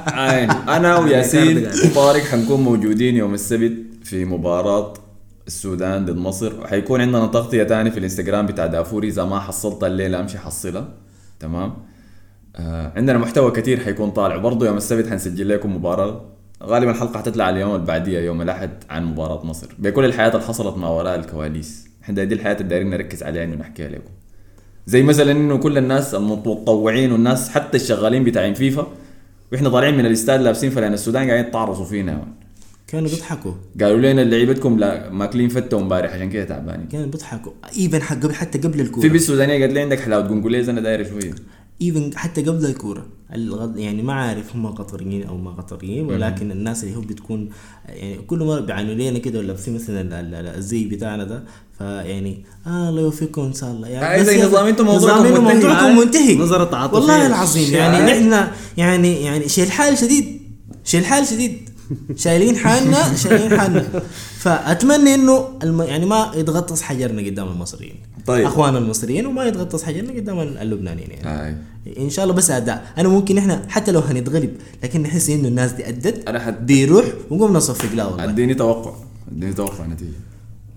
عين. 0.07 0.51
أنا 0.51 0.97
وياسين 0.99 1.67
وطارق 1.85 2.21
حنكون 2.21 2.61
موجودين 2.61 3.15
يوم 3.15 3.33
السبت 3.33 3.73
في 4.03 4.25
مباراة 4.25 4.93
السودان 5.47 6.05
ضد 6.05 6.17
مصر. 6.17 6.61
وحيكون 6.61 7.01
عندنا 7.01 7.27
تغطية 7.27 7.63
تاني 7.63 7.91
في 7.91 7.97
الإنستغرام 7.97 8.45
بتاع 8.45 8.65
دافوري. 8.65 9.07
إذا 9.07 9.25
ما 9.25 9.39
حصلت 9.39 9.83
الليلة 9.83 10.19
أمشي 10.19 10.37
حصلها. 10.37 10.93
تمام؟ 11.39 11.73
آه 12.55 12.91
عندنا 12.95 13.17
محتوى 13.17 13.51
كتير 13.51 13.79
حيكون 13.79 14.11
طالع. 14.11 14.37
برضو 14.37 14.65
يوم 14.65 14.77
السبت 14.77 15.07
حنسجل 15.09 15.49
لكم 15.49 15.75
مباراة 15.75 16.38
غالبا 16.63 16.91
الحلقة 16.91 17.17
حتطلع 17.19 17.43
على 17.43 17.55
اليوم 17.55 17.75
اللي 17.75 17.85
بعديها 17.85 18.21
يوم 18.21 18.41
الأحد 18.41 18.69
عن 18.89 19.05
مباراة 19.05 19.45
مصر. 19.45 19.67
بكل 19.79 20.05
الحياة 20.05 20.29
اللي 20.29 20.41
حصلت 20.41 20.77
ما 20.77 20.87
وراء 20.87 21.15
الكواليس. 21.15 21.87
إحنا 22.03 22.23
دي 22.23 22.35
الحياة 22.35 22.53
اللي 22.53 22.69
دايرين 22.69 22.89
نركز 22.89 23.23
عليها 23.23 23.43
إنه 23.43 23.55
نحكيها 23.55 23.87
لكم. 23.87 24.11
زي 24.85 25.03
مثلا 25.03 25.31
إنه 25.31 25.57
كل 25.57 25.77
الناس 25.77 26.15
المتطوعين 26.15 27.11
والناس 27.11 27.49
حتى 27.49 27.77
الشغالين 27.77 28.23
بتاعين 28.23 28.53
فيفا 28.53 28.87
وإحنا 29.51 29.69
طالعين 29.69 29.97
من 29.97 30.05
الاستاد 30.05 30.41
لابسين 30.41 30.69
فلان. 30.69 30.93
السودان 30.93 31.27
قاعدين 31.27 31.47
يتعرصوا 31.47 31.85
فينا 31.85 32.11
يعني. 32.11 32.33
كانوا 32.87 33.09
بيضحكوا. 33.09 33.53
قالوا 33.81 33.97
لنا 33.97 34.21
لعيبتكم 34.21 34.79
لا 34.79 35.09
ماكلين 35.09 35.49
فتة 35.49 35.79
امبارح 35.79 36.13
عشان 36.13 36.29
كده 36.29 36.43
تعبانين. 36.43 36.87
كانوا 36.87 37.05
بيضحكوا. 37.05 37.51
ايفن 37.77 38.01
حق 38.01 38.15
قبل 38.15 38.33
حتى 38.33 38.59
قبل 38.59 38.81
الكورة. 38.81 39.01
في 39.01 39.09
بنت 39.09 39.21
سودانيه 39.21 39.59
قالت 39.59 39.73
لي 39.73 39.81
عندك 39.81 39.99
حلاوة 39.99 40.27
قنقليز 40.27 40.69
أنا 40.69 40.81
داير 40.81 41.09
شوية. 41.09 41.33
ايفن 41.81 42.11
حتى 42.17 42.41
قبل 42.41 42.65
الكورة. 42.65 43.05
يعني 43.75 44.01
ما 44.01 44.13
عارف 44.13 44.55
هم 44.55 44.67
قطريين 44.67 45.23
أو 45.27 45.37
ما 45.37 45.51
قطريين 45.51 46.05
ولكن 46.05 46.51
الناس 46.51 46.83
اللي 46.83 46.95
هو 46.95 47.01
بتكون 47.01 47.49
يعني 47.87 48.17
كل 48.17 48.39
مرة 48.43 48.59
بيعانوا 48.59 48.93
لنا 48.93 49.19
كده 49.19 49.39
ولا 49.39 49.47
لابسين 49.47 49.75
مثلا 49.75 50.01
ال- 50.01 50.13
ال- 50.13 50.35
ال- 50.35 50.55
الزي 50.57 50.85
بتاعنا 50.85 51.23
ده. 51.23 51.43
فيعني 51.77 52.45
آه 52.67 52.89
الله 52.89 53.01
يوفقكم 53.01 53.41
إن 53.41 53.53
شاء 53.53 53.71
الله. 53.71 53.87
يعني 53.87 54.23
زي 54.25 54.37
بس- 54.37 54.43
نظام؟ 54.45 54.67
أنتم 54.67 54.85
موضوعكم 54.85 55.45
منتهي. 55.45 55.93
منتهي. 55.93 56.35
نظرة 56.35 56.63
تعاطفية. 56.63 56.97
والله 56.97 57.27
العظيم 57.27 57.73
يعني؟ 57.73 58.11
نحن 58.11 58.47
يعني 58.77 59.21
يعني 59.23 59.49
شيل 59.49 59.71
حال 59.71 59.97
شديد. 59.97 60.41
شيل 60.83 61.05
حال 61.05 61.27
شديد. 61.27 61.68
شايلين 62.15 62.55
حالنا 62.55 63.15
شايلين 63.15 63.59
حالنا. 63.59 64.01
فأتمنى 64.37 65.13
إنه 65.15 65.47
الم... 65.63 65.81
يعني 65.81 66.05
ما 66.05 66.31
يتغطس 66.35 66.81
حجرنا 66.81 67.21
قدام 67.21 67.47
المصريين. 67.47 67.95
طيب. 68.25 68.45
أخواننا 68.45 68.79
المصريين 68.79 69.25
وما 69.25 69.45
يتغطس 69.45 69.83
حجرنا 69.83 70.13
قدام 70.13 70.39
اللبنانيين 70.39 71.11
يعني. 71.11 71.27
هاي 71.27 71.55
إن 71.97 72.09
شاء 72.09 72.25
الله 72.25 72.35
بس 72.35 72.51
أداء. 72.51 72.93
أنا 72.97 73.09
ممكن 73.09 73.37
إحنا 73.37 73.65
حتى 73.69 73.91
لو 73.91 73.99
هنتغلب 73.99 74.51
لكن 74.83 75.01
نحس 75.01 75.29
إنه 75.29 75.47
الناس 75.47 75.71
دي 75.71 75.89
أدت 75.89 76.27
أنا 76.27 76.39
حد 76.39 76.65
بيروح 76.65 77.05
ونقوم 77.29 77.53
نصفق. 77.53 77.95
لا 77.95 78.05
والله. 78.05 78.23
أديني 78.23 78.53
توقع. 78.53 78.93
أديني 79.31 79.53
توقع 79.53 79.85
نتيجة. 79.85 80.11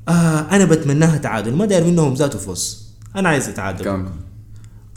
آه 0.09 0.41
أنا 0.51 0.65
بتمناها 0.65 1.19
تعادل. 1.19 1.55
ما 1.55 1.67
داير 1.67 1.85
منهم 1.85 2.15
ذاته 2.15 2.39
فوز 2.39 2.89
أنا 3.17 3.29
عايز 3.29 3.55
تعادل. 3.55 3.85
كم؟ 3.85 4.09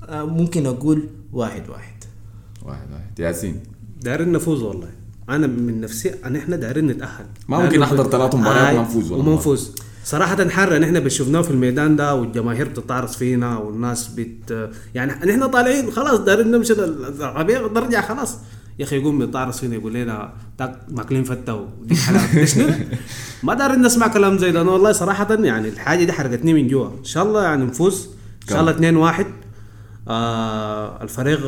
آه 0.09 0.23
ممكن 0.23 0.65
أقول 0.65 1.09
واحد 1.33 1.69
واحد. 1.69 2.03
واحد 2.65 2.91
واحد. 2.91 3.19
ياسين. 3.19 3.59
دايرين 4.01 4.31
نفوز 4.31 4.61
والله. 4.61 4.89
أنا 5.29 5.47
من 5.47 5.81
نفسي 5.81 6.11
أن 6.25 6.35
إحنا 6.35 6.55
دايرين 6.55 6.87
نتأهل. 6.87 7.25
ما 7.47 7.59
ممكن 7.59 7.79
نحضر 7.79 8.09
ثلاث 8.09 8.35
مباريات 8.35 8.75
آه، 8.75 9.13
وما 9.13 9.33
نفوز 9.35 9.71
صراحة 10.03 10.49
حر 10.49 10.83
إحنا 10.83 10.99
بنشوفناه 10.99 11.41
في 11.41 11.51
الميدان 11.51 11.95
ده 11.95 12.15
والجماهير 12.15 12.67
بتتعرض 12.67 13.07
فينا 13.07 13.57
والناس 13.57 14.07
بت 14.07 14.69
يعني 14.95 15.11
نحن 15.25 15.47
طالعين 15.47 15.91
خلاص 15.91 16.19
دايرين 16.19 16.51
نمشي 16.51 16.73
الربيع 16.73 17.61
نرجع 17.61 18.01
خلاص. 18.01 18.37
يا 18.79 18.85
أخي 18.85 18.97
يقوم 18.97 19.21
يتعرض 19.21 19.53
فينا 19.53 19.75
يقول 19.75 19.93
لنا 19.93 20.33
ماكلين 20.89 21.23
فتة 21.23 21.53
ودي 21.55 21.95
حلاوه 21.95 22.45
شنو؟ 22.45 22.67
ما 23.43 23.53
دايرين 23.53 23.81
نسمع 23.81 24.07
كلام 24.07 24.37
زي 24.37 24.51
ده. 24.51 24.61
أنا 24.61 24.71
والله 24.71 24.91
صراحة 24.91 25.33
يعني 25.33 25.67
الحاجة 25.69 26.03
دي 26.03 26.11
حرقتني 26.11 26.53
من 26.53 26.67
جوا. 26.67 26.87
إن 26.99 27.03
شاء 27.03 27.23
الله 27.23 27.43
يعني 27.43 27.65
نفوز. 27.65 28.09
إن 28.43 28.47
شاء 28.49 28.61
الله 28.61 28.71
2 28.71 28.95
1 28.97 29.25
آه 30.07 31.03
الفريق 31.03 31.39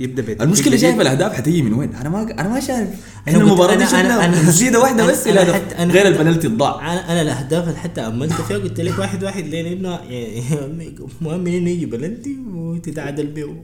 يبدأ 0.00 0.22
بيت 0.22 0.42
المشكلة. 0.42 0.76
شايف 0.76 1.00
الأهداف 1.00 1.32
حتيجي 1.32 1.62
من 1.62 1.72
وين؟ 1.72 1.94
أنا 1.94 2.08
ما 2.08 2.22
أنا 2.22 2.48
ما 2.48 2.60
شايف 2.60 2.78
أنا 2.78 2.94
إحنا 3.28 3.38
المباراة 3.40 3.74
دي 3.74 3.86
شفنا 3.86 4.42
تسديده 4.50 4.80
واحدة 4.80 5.06
بس 5.06 5.26
أنا 5.26 5.42
الهدف 5.42 5.54
حتى- 5.72 5.78
أنا 5.80 5.92
غير 5.92 6.08
البنالتي 6.08 6.46
الضاع. 6.46 6.92
أنا 6.92 7.12
أنا 7.12 7.22
الأهداف 7.22 7.68
اللي 7.68 7.78
حتى 7.78 8.00
أملت 8.00 8.32
فيها 8.32 8.58
قلت 8.58 8.80
لك 8.80 8.98
واحد 8.98 9.24
واحد 9.24 9.46
لأنه 9.46 9.88
يعني 10.10 10.94
مهم 11.20 11.46
إنه 11.46 11.70
يجي 11.70 11.86
بلنتي 11.86 12.36
وتتعادل 12.54 13.26
به 13.26 13.56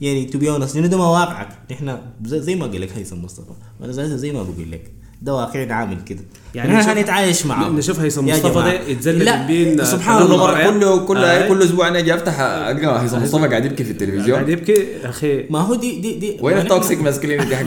يعني 0.00 0.24
تو 0.24 0.38
بي 0.38 0.50
اونست 0.50 0.74
لأنه 0.76 0.86
ده 0.86 0.98
ما 0.98 1.06
واقعك. 1.08 1.48
نحن 1.70 1.98
زي, 2.24 2.54
ما 2.56 2.66
قال 2.66 2.80
لك 2.80 2.92
هيثم 2.96 3.24
مصطفى. 3.24 3.50
وأنا 3.80 3.92
زي, 3.92 4.18
زي 4.18 4.32
ما 4.32 4.42
بقول 4.42 4.70
لك. 4.72 4.92
ده 5.22 5.34
واقعنا 5.34 5.74
عامل 5.74 6.04
كده. 6.04 6.20
يعني 6.54 6.72
نشوف- 6.76 6.88
إحنا 6.88 7.00
هنتعايش 7.00 7.46
معاه 7.46 7.68
نشوف 7.70 8.00
هيثم 8.00 8.26
مصطفى. 8.28 8.54
ده 8.54 8.72
يتزلق 8.80 9.24
لا، 9.24 9.46
بين 9.46 9.84
سبحان 9.84 10.18
كل 10.18 10.24
الله 10.24 10.36
مره 10.36 10.68
المباريات. 10.68 11.00
كل 11.00 11.06
كل 11.06 11.16
آه. 11.24 11.48
كل 11.48 11.62
أسبوع 11.62 11.88
أنا 11.88 11.98
أجي 11.98 12.14
أفتح 12.14 12.40
القى 12.40 13.02
هيثم 13.02 13.22
مصطفى 13.22 13.48
قاعد 13.48 13.64
يبكي 13.64 13.84
في 13.84 13.92
قاعد 13.92 14.02
التلفزيون 14.02 14.48
يبكي 14.50 14.72
يا 14.72 15.08
أخي. 15.08 15.46
ما 15.50 15.58
هو 15.60 15.74
دي 15.74 16.00
دي 16.00 16.14
دي 16.14 16.36
وين 16.40 16.58
ال 16.58 16.65
toxic 16.65 17.02
masculinity 17.02 17.56
حق 17.56 17.62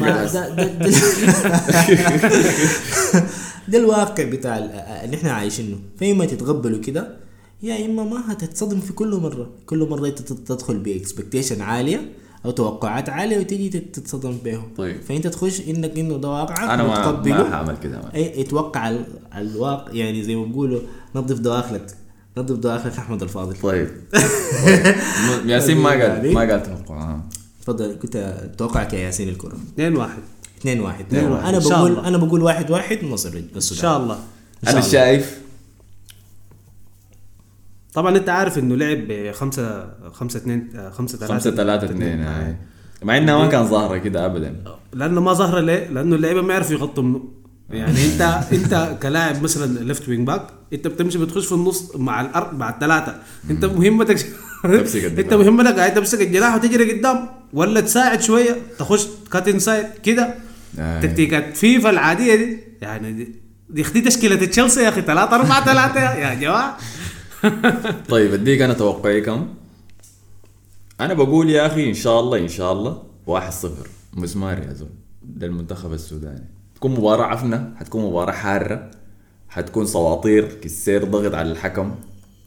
ده, 3.67 3.77
الواقع 3.77 4.23
بتاع 4.23 4.57
ال- 4.57 4.71
اللي 5.05 5.17
إحنا 5.17 5.31
عايشينه. 5.31 5.77
فإما 5.99 6.25
تتقبلوا 6.25 6.81
كده 6.81 7.17
يا 7.63 7.85
إما 7.85 8.03
ما 8.03 8.31
هتتصدم 8.33 8.79
في 8.79 8.93
كل 8.93 9.15
مرة. 9.15 9.49
كل 9.65 9.87
مرة 9.89 10.07
انت 10.07 10.19
تدخل 10.21 10.77
ب 10.77 10.84
expectation 10.84 11.61
عالية 11.61 12.01
أو 12.45 12.51
توقعات 12.51 13.09
عالية 13.09 13.39
وتيجي 13.39 13.69
تت- 13.69 13.95
تتصدم 13.99 14.37
بهم 14.45 14.63
طيب. 14.77 15.01
فأنت 15.01 15.27
تخش 15.27 15.61
إنك 15.67 15.99
إنه 15.99 16.17
ده 16.17 16.29
واقعك 16.29 16.59
أنا 16.69 16.83
ما 16.83 17.53
هعمل 17.53 17.77
كده. 17.83 18.01
اي 18.15 18.41
أتوقع 18.41 18.89
ال- 18.89 19.05
الواقع 19.37 19.91
يعني 19.93 20.23
زي 20.23 20.35
ما 20.35 20.45
بيقولوا 20.45 20.79
نظف 21.15 21.39
دواخلك 21.39 21.95
نظف 22.37 22.55
دواخلك 22.55 22.97
أحمد 22.97 23.23
الفاضل 23.23 23.55
طيب 23.61 23.89
طيب. 24.65 24.95
ياسين 25.45 25.77
ما 25.77 25.89
قال 25.89 25.99
يعني- 25.99 26.33
ما 26.33 26.39
قال 26.41 26.63
توقع 26.63 27.01
آه. 27.01 27.23
تفضل 27.61 27.97
كنت 28.01 28.33
توقعك 28.57 28.93
يا 28.93 28.99
ياسين 28.99 29.29
الكرة 29.29 29.57
2 29.73 29.95
1 29.95 30.17
2 30.59 30.79
1 30.79 31.05
2 31.05 31.31
واحد. 31.31 31.45
أنا 31.47 31.59
بقول. 31.59 31.99
أنا 32.05 32.17
بقول 32.17 32.41
1 32.43 32.71
1 32.71 33.03
مصر 33.03 33.29
إن 33.55 33.61
شاء 33.61 33.97
الله 33.97 34.19
أنا. 34.67 34.81
شايف 34.81 35.39
طبعا 37.93 38.17
أنت 38.17 38.29
عارف 38.29 38.59
إنه 38.59 38.75
لعب 38.75 39.31
5 39.31 39.89
5 40.11 40.37
2 40.37 40.69
5 40.91 41.17
3 41.17 41.33
5 41.33 41.51
3 41.51 41.85
2 41.85 42.21
هاي 42.21 42.55
مع 43.03 43.17
إنها 43.17 43.37
ما 43.37 43.47
كان 43.47 43.67
ظاهرة 43.67 43.97
كده 43.97 44.25
ابدا. 44.25 44.55
لأنه 44.93 45.21
ما 45.21 45.33
ظاهرة 45.33 45.59
ليه؟ 45.59 45.87
لأنه 45.87 46.15
اللعيبة 46.15 46.41
ما 46.41 46.53
يعرفوا 46.53 46.75
يغطوا 46.75 47.03
منه 47.03 47.23
يعني 47.69 48.05
أنت 48.05 48.21
أنت 48.57 48.97
كلاعب 49.01 49.43
مثلا 49.43 49.79
left 49.79 50.09
wing 50.09 50.27
back 50.27 50.47
أنت 50.73 50.87
بتمشي 50.87 51.17
بتخش 51.17 51.45
في 51.45 51.51
النص 51.51 51.95
مع 51.95 52.21
الأرض 52.21 52.57
مع 52.57 52.69
الثلاثة. 52.69 53.15
أنت 53.49 53.65
مهمتك. 53.65 54.25
أنت 55.19 55.33
مهمتك 55.33 55.75
قاعد 55.79 55.93
تمسك 55.93 56.21
الجناح 56.21 56.55
وتجري 56.55 56.91
قدام 56.91 57.29
ولا 57.53 57.81
تساعد 57.81 58.21
شوية 58.21 58.55
تخش 58.79 59.07
cut 59.31 59.47
inside 59.47 59.85
كده. 60.03 60.35
تكتيكات 61.01 61.57
فيفا 61.57 61.89
العادية 61.89 62.35
دي 62.35 62.59
يعني 62.81 63.11
دي 63.13 63.35
دي 63.69 63.81
أختي 63.81 64.01
تشكيلة 64.01 64.35
تشيلسي 64.45 64.83
يا 64.83 64.89
أخي 64.89 65.01
3 65.01 65.35
4 65.35 65.65
3 65.65 65.99
يا 65.99 66.33
جماعة. 66.33 66.77
طيب 68.09 68.33
اديك 68.33 68.61
أنا 68.61 68.73
توقعي 68.73 69.21
كم؟ 69.21 69.47
أنا 70.99 71.13
بقول 71.13 71.49
يا 71.49 71.65
أخي 71.65 71.89
إن 71.89 71.93
شاء 71.93 72.19
الله 72.19 72.37
إن 72.37 72.47
شاء 72.47 72.73
الله 72.73 73.03
1 73.27 73.51
0 73.53 73.71
مسمار 74.13 74.59
يا 74.59 74.73
زول 74.73 74.89
للمنتخب 75.37 75.93
السوداني. 75.93 76.45
تكون 76.75 76.91
مباراة 76.91 77.25
عفنة 77.25 77.73
حتكون 77.79 78.05
مباراة 78.05 78.31
حارة 78.31 78.91
حتكون 79.49 79.85
سواطير 79.85 80.53
كسير 80.61 81.03
ضغط 81.03 81.33
على 81.33 81.51
الحكم. 81.51 81.95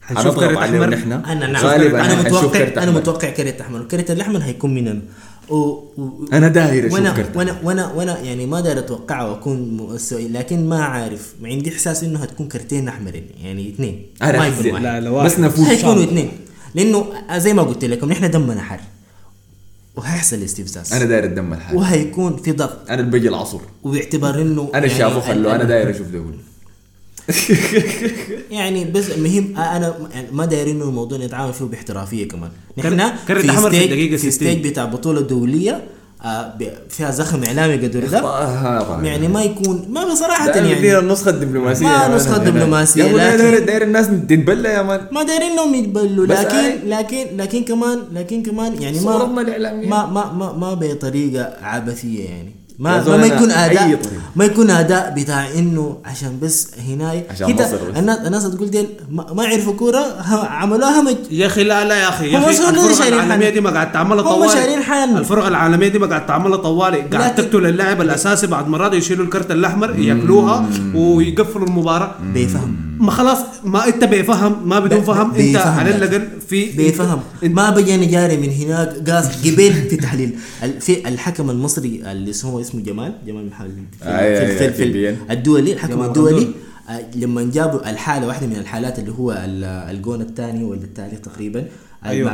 حنشوف 0.01 0.39
كرت 0.39 0.57
عليهم 0.57 0.81
أحمر. 0.81 0.95
نحن. 0.95 1.11
أنا 1.11 1.47
نعم. 1.47 1.65
غالبا 1.65 2.05
أنا 2.05 2.21
متوقع 2.21 2.83
أنا. 2.83 2.91
متوقع 2.91 3.29
كرت 3.29 3.61
أحمر. 3.61 3.79
والكرت 3.79 4.11
الأحمر 4.11 4.39
هيكون 4.39 4.73
مننا 4.73 5.01
و... 5.49 5.55
و... 5.55 6.25
أنا 6.33 6.47
داير 6.47 6.87
أشوف 6.87 6.93
وأنا 6.93 7.25
وأنا 7.35 7.59
وأنا 7.63 7.91
وأنا 7.91 8.19
يعني 8.19 8.45
ما 8.45 8.61
داير 8.61 8.79
أتوقع 8.79 9.23
وأكون 9.23 9.77
مؤسوي 9.77 10.27
لكن 10.27 10.69
ما 10.69 10.83
عارف 10.83 11.33
عندي 11.43 11.69
إحساس 11.73 12.03
إنه 12.03 12.19
هتكون 12.19 12.47
كرتين 12.47 12.87
احمرين 12.87 13.25
يعني 13.43 13.69
اثنين. 13.69 14.05
أنا 14.21 14.37
ما 14.39 14.47
يكون 14.47 14.71
واحد. 14.71 14.83
لا 14.83 14.99
لا 14.99 15.09
واحد. 15.09 15.25
بس 15.25 15.39
نفوز 15.39 15.67
هيكونوا 15.67 16.03
اثنين. 16.03 16.31
لأنه 16.75 17.05
زي 17.37 17.53
ما 17.53 17.61
قلت 17.63 17.85
لكم 17.85 18.09
نحن 18.09 18.31
دمنا 18.31 18.61
حر. 18.61 18.79
وهيحصل 19.95 20.43
استفزاز. 20.43 20.93
أنا 20.93 21.05
داير 21.05 21.23
الدم 21.23 21.53
الحالي 21.53 21.77
وهيكون 21.77 22.37
في 22.37 22.51
ضغط. 22.51 22.89
أنا 22.89 22.99
اللي 22.99 23.11
بجي 23.11 23.29
العصر. 23.29 23.59
وباعتبار 23.83 24.41
إنه 24.41 24.71
أنا 24.75 24.85
الشافو 24.85 25.17
ال- 25.17 25.23
خلو 25.23 25.49
أنا 25.49 25.63
داير 25.63 25.89
أشوف 25.89 26.07
دول 26.07 26.35
يعني 28.51 28.85
بس 28.85 29.11
المهم 29.11 29.57
أنا 29.57 29.93
يعني 30.13 30.27
ما 30.31 30.45
دايرين 30.45 30.75
إنه 30.75 30.85
الموضوع 30.85 31.17
نتعامل 31.17 31.53
فيه 31.53 31.65
باحترافية 31.65 32.27
كمان 32.27 32.49
نحن 32.77 33.11
كرت 33.27 33.41
في 33.41 33.49
أحمر 33.49 33.69
في 33.69 33.75
stage 33.77 33.83
الدقيقة 33.91 34.11
في 34.17 34.31
60. 34.31 34.31
ستيج 34.31 34.67
بتاع 34.67 34.85
بطولة 34.85 35.21
دولية 35.21 35.83
آه، 36.25 36.53
فيها 36.89 37.11
زخم 37.11 37.43
إعلامي 37.43 37.73
قدر 37.87 38.07
ده 38.07 38.19
آه، 38.19 38.83
طبعاً. 38.83 39.03
يعني 39.05 39.27
ما 39.27 39.43
يكون 39.43 39.85
ما 39.89 40.11
بصراحه 40.13 40.45
داير 40.51 40.65
يعني 40.65 40.79
ندير 40.79 40.99
النسخة 40.99 41.29
الدبلوماسية 41.29 41.85
ما 41.85 42.07
يا 43.03 43.09
ابو 43.09 43.17
لكن- 43.17 43.37
داير 43.37 43.65
داير 43.65 43.81
الناس 43.83 44.07
تتبلى 44.07 44.69
يا 44.69 44.81
مان 44.81 45.07
ما 45.11 45.23
دايرين 45.23 45.51
إنهم 45.51 45.75
يتبلوا 45.75 46.25
لكن 46.25 46.89
لكن 46.89 47.25
لكن 47.37 47.63
كمان 47.63 47.99
لكن 48.13 48.43
كمان 48.43 48.81
يعني 48.81 48.99
ما. 48.99 49.25
ما 49.25 50.05
ما 50.05 50.31
ما, 50.33 50.53
ما 50.53 50.73
بطريقة 50.73 51.53
عبثية 51.61 52.25
يعني 52.29 52.51
ما 52.79 53.03
ما, 53.09 53.17
ما 53.17 53.25
يكون 53.27 53.51
اداء. 53.51 53.99
ما 54.35 54.45
يكون 54.45 54.69
أداء 54.69 55.13
بتاع 55.17 55.47
إنه 55.57 55.97
عشان 56.05 56.39
بس 56.41 56.67
هناي 56.89 57.23
عشان 57.29 57.47
كده 57.53 57.65
مصر 57.67 57.75
بس. 57.91 57.97
الناس 57.97 58.17
الناس 58.17 58.43
تقول 58.49 58.69
ديل 58.69 58.87
ما, 59.11 59.33
ما 59.33 59.43
يعرفوا 59.43 59.73
كورة 59.73 60.05
عملوها 60.49 61.01
همج 61.01 61.15
يا 61.31 61.45
أخي 61.45 61.63
لا 61.63 61.85
لا 61.85 61.95
يا 61.95 62.09
أخي 62.09 62.31
يا 62.31 62.37
هم 62.39 62.43
أخي 62.43 62.57
شو 62.57 62.69
اللي 62.69 62.79
الفرق 62.79 62.97
شايلين 62.97 63.19
العالمية؟ 63.19 63.49
دي 63.49 63.61
ما 63.61 63.69
قاعد 63.69 63.91
تعملها 63.91 64.21
هم 64.23 64.27
طوالي 64.29 64.51
شايلين 64.53 64.83
حالهم. 64.83 65.17
الفرق 65.17 65.45
العالمية 65.45 65.87
دي 65.87 65.99
ما 65.99 66.07
قاعد 66.07 66.25
تعملها 66.25 66.57
طوالي 66.57 67.01
قاعد 67.01 67.35
تقتل 67.35 67.65
اللاعب 67.65 68.01
الأساسي 68.01 68.47
بعد 68.47 68.67
مرات 68.67 68.93
يشيلوا 68.93 69.25
الكرت 69.25 69.51
الأحمر 69.51 69.99
ياكلوها 69.99 70.65
ويقفلوا 70.95 71.67
المباراة 71.67 72.11
بيفهم 72.33 72.75
ما 72.99 73.11
خلاص 73.11 73.37
ما 73.63 73.87
انت 73.87 74.03
بيفهم 74.03 74.69
ما 74.69 74.79
بدون 74.79 75.01
فهم 75.01 75.29
انت 75.29 75.37
بيفهم 75.37 75.79
على 75.79 75.89
لكن. 75.89 76.03
الاقل 76.03 76.27
في 76.49 76.71
بيفهم 76.71 77.19
ما 77.43 77.69
بجاني 77.69 78.05
جاري 78.05 78.37
من 78.37 78.49
هناك 78.49 79.09
قاس 79.09 79.27
قبل 79.47 79.73
في 79.89 79.95
تحليل. 79.95 80.35
في 80.79 81.07
الحكم 81.07 81.49
المصري 81.49 82.11
اللي 82.11 82.29
اسمه 82.29 82.61
اسمه 82.61 82.81
جمال 82.81 83.13
جمال 83.27 83.47
محل 83.49 83.69
في, 83.99 84.47
في, 84.57 84.69
أي- 84.69 84.73
في, 84.73 85.15
الدولي 85.31 85.73
الحكم 85.73 86.03
الدولي. 86.03 86.47
آه، 86.89 87.01
لما 87.15 87.43
جابوا 87.53 87.89
الحالة 87.89 88.27
واحدة 88.27 88.47
من 88.47 88.55
الحالات 88.55 88.99
اللي 88.99 89.11
هو 89.19 89.31
ال- 89.31 89.63
الجون 89.95 90.21
الثاني 90.21 90.63
ولا 90.63 90.81
الثالث 90.83 91.21
تقريبا. 91.21 91.65
ال- 92.11 92.29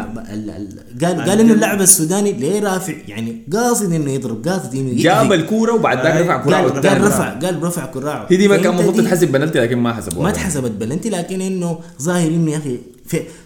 قال 1.05 1.21
قال 1.29 1.39
إنه 1.39 1.53
اللاعب 1.53 1.81
السوداني 1.81 2.31
ليه 2.31 2.59
رافع؟ 2.59 2.93
يعني 3.07 3.41
قاصد 3.53 3.93
إنه 3.93 4.11
يضرب 4.11 4.47
قاصد 4.47 4.75
إنه 4.75 4.93
جاب 5.03 5.25
يأذي. 5.31 5.35
الكورة 5.35 5.73
وبعد 5.73 5.97
ذاك 6.03 6.21
رفع 6.21 6.37
كورة 6.43 6.55
قال 6.55 6.81
قال 6.81 7.01
رفع. 7.01 7.29
قال 7.39 7.63
رفع 7.63 7.85
كراعه 7.85 8.27
هي 8.29 8.37
دي 8.37 8.47
ما 8.47 8.57
كان 8.57 8.73
المفروض 8.73 8.95
تتحسب 9.01 9.31
بنالتي 9.31 9.59
لكن 9.59 9.77
ما 9.77 9.93
حسبوها. 9.93 10.23
ما 10.23 10.29
اتحسبت 10.29 10.71
بلنتي 10.71 11.09
لكن 11.09 11.41
إنه 11.41 11.79
ظاهر 12.01 12.27
إنه 12.27 12.51
يا 12.51 12.57
أخي 12.57 12.77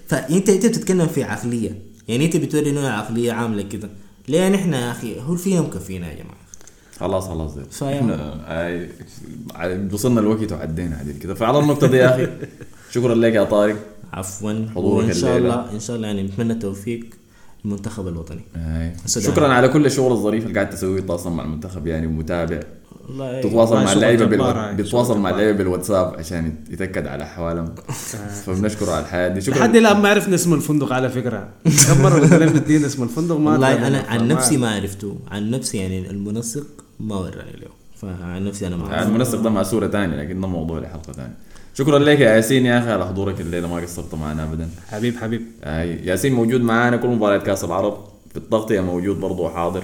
فانت 0.08 0.50
انت 0.50 0.66
بتتكلم 0.66 1.08
في 1.08 1.24
عقلية. 1.24 1.72
يعني 2.08 2.26
أنت 2.26 2.38
بتوري 2.38 2.70
إنه 2.70 2.88
عقلية 2.90 3.32
عاملة 3.32 3.62
كده. 3.64 3.90
ليه 4.28 4.50
نحن 4.50 4.74
يا 4.74 4.92
أخي؟ 4.92 5.20
هو 5.22 5.36
فينا 5.36 5.62
مكفينا 5.62 6.08
يا 6.10 6.14
جماعة. 6.14 6.38
خلاص 7.00 7.28
خلاص. 7.28 7.52
إحنا 7.84 8.34
آي- 8.48 8.90
ع- 9.56 9.94
وصلنا 9.94 10.20
الوقت 10.20 10.52
وعدينا 10.52 10.96
عديل 10.98 11.18
كده. 11.18 11.34
فعلى 11.34 11.60
النقطة 11.60 11.88
دي 11.88 11.98
يا 11.98 12.16
أخي. 12.16 12.28
شكرا 12.96 13.16
لك 13.16 13.34
يا 13.34 13.44
طارق 13.44 13.76
عفوا 14.14 14.66
حضورك 14.76 15.06
وإن 15.06 15.14
شاء. 15.14 15.38
الله 15.38 15.72
إن 15.74 15.80
شاء 15.80 15.96
الله 15.96 16.08
يعني 16.08 16.24
نتمنى 16.24 16.54
التوفيق 16.54 17.06
المنتخب 17.66 18.08
الوطني. 18.08 18.42
السودان. 19.06 19.32
شكرا 19.32 19.48
على 19.48 19.68
كل 19.68 19.86
الشغل 19.86 20.12
الظريف 20.12 20.44
اللي 20.44 20.54
قاعد 20.56 20.70
تسويه 20.70 21.02
تتواصل 21.02 21.32
مع 21.32 21.44
المنتخب 21.44 21.88
يعني 21.88 22.08
ومتابع 22.08 22.60
والله 23.10 23.42
تتواصل 23.42 23.72
والله 23.76 23.86
مع 23.86 23.94
اللعيبة 23.94 24.26
بالو... 24.26 24.44
هاي، 24.44 24.76
بتتواصل 24.76 25.14
شغل 25.14 25.22
مع. 25.22 25.30
اللعيبة 25.30 25.58
بالواتساب 25.58 26.14
عشان 26.18 26.56
يتأكد 26.70 27.08
على 27.08 27.24
أحوالهم 27.24 27.76
فبنشكره 28.46 28.92
على 28.92 29.02
الحياة 29.06 29.28
دي 29.28 29.42
شكرا 29.42 29.58
لحد 29.58 29.76
الآن 29.76 29.98
ما 30.02 30.10
عرفنا 30.10 30.36
اسم 30.36 30.54
الفندق 30.54 30.94
على 30.94 31.10
فكرة 31.10 31.50
كم 31.88 32.02
مرة 32.04 32.20
قلت 32.20 32.34
لهم 32.34 32.56
ادينا 32.56 32.86
اسم 32.86 33.04
الفندق 33.04 33.38
ما 33.38 33.52
والله. 33.52 33.88
أنا 33.88 34.00
عن 34.08 34.28
نفسي. 34.28 34.58
ما 34.58 34.76
عرفته 34.76 35.20
عن 35.32 35.50
نفسي 35.52 35.78
يعني 35.78 36.10
المنسق 36.10 36.66
ما 37.00 37.16
وراني 37.16 37.52
له 37.62 37.68
فعن 38.02 38.46
نفسي 38.46 38.68
أنا 38.68 38.76
ما 38.76 38.84
يعني 38.84 38.96
أعرف. 38.96 39.08
المنسق 39.08 39.40
ده 39.42 39.50
مع 39.50 39.64
صورة 39.64 39.88
ثانية 39.88 40.16
لكن 40.16 40.42
ده 40.42 40.48
موضوع 40.48 40.80
لحلقة 40.80 41.14
ثانية 41.14 41.34
شكرا 41.74 42.00
لك 42.00 42.20
يا 42.20 42.30
ياسين 42.36 42.66
يا 42.66 42.80
أخي 42.80 42.92
على 42.92 43.08
حضورك 43.08 43.42
الليلة 43.42 43.68
ما 43.68 43.76
قصرت 43.76 44.16
معنا 44.16 44.44
ابدا. 44.44 44.70
حبيب 44.92 45.18
حبيب. 45.18 45.42
آي. 45.64 46.06
ياسين 46.06 46.34
موجود 46.34 46.62
معانا 46.62 46.98
كل 46.98 47.08
مباريات 47.08 47.44
كأس 47.44 47.64
العرب. 47.64 47.98
في 48.32 48.38
التغطيه 48.38 48.82
موجود 48.82 49.20
برضه 49.20 49.50
حاضر. 49.50 49.84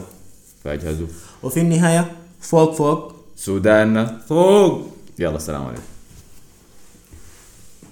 فاجهزوا. 0.63 1.07
وفي 1.43 1.59
النهاية 1.59 2.11
فوق 2.41 2.73
فوق. 2.73 3.13
سوداننا 3.35 4.17
فوق. 4.27 4.81
يلا 5.19 5.35
السلام 5.35 5.65
عليكم. 5.65 5.81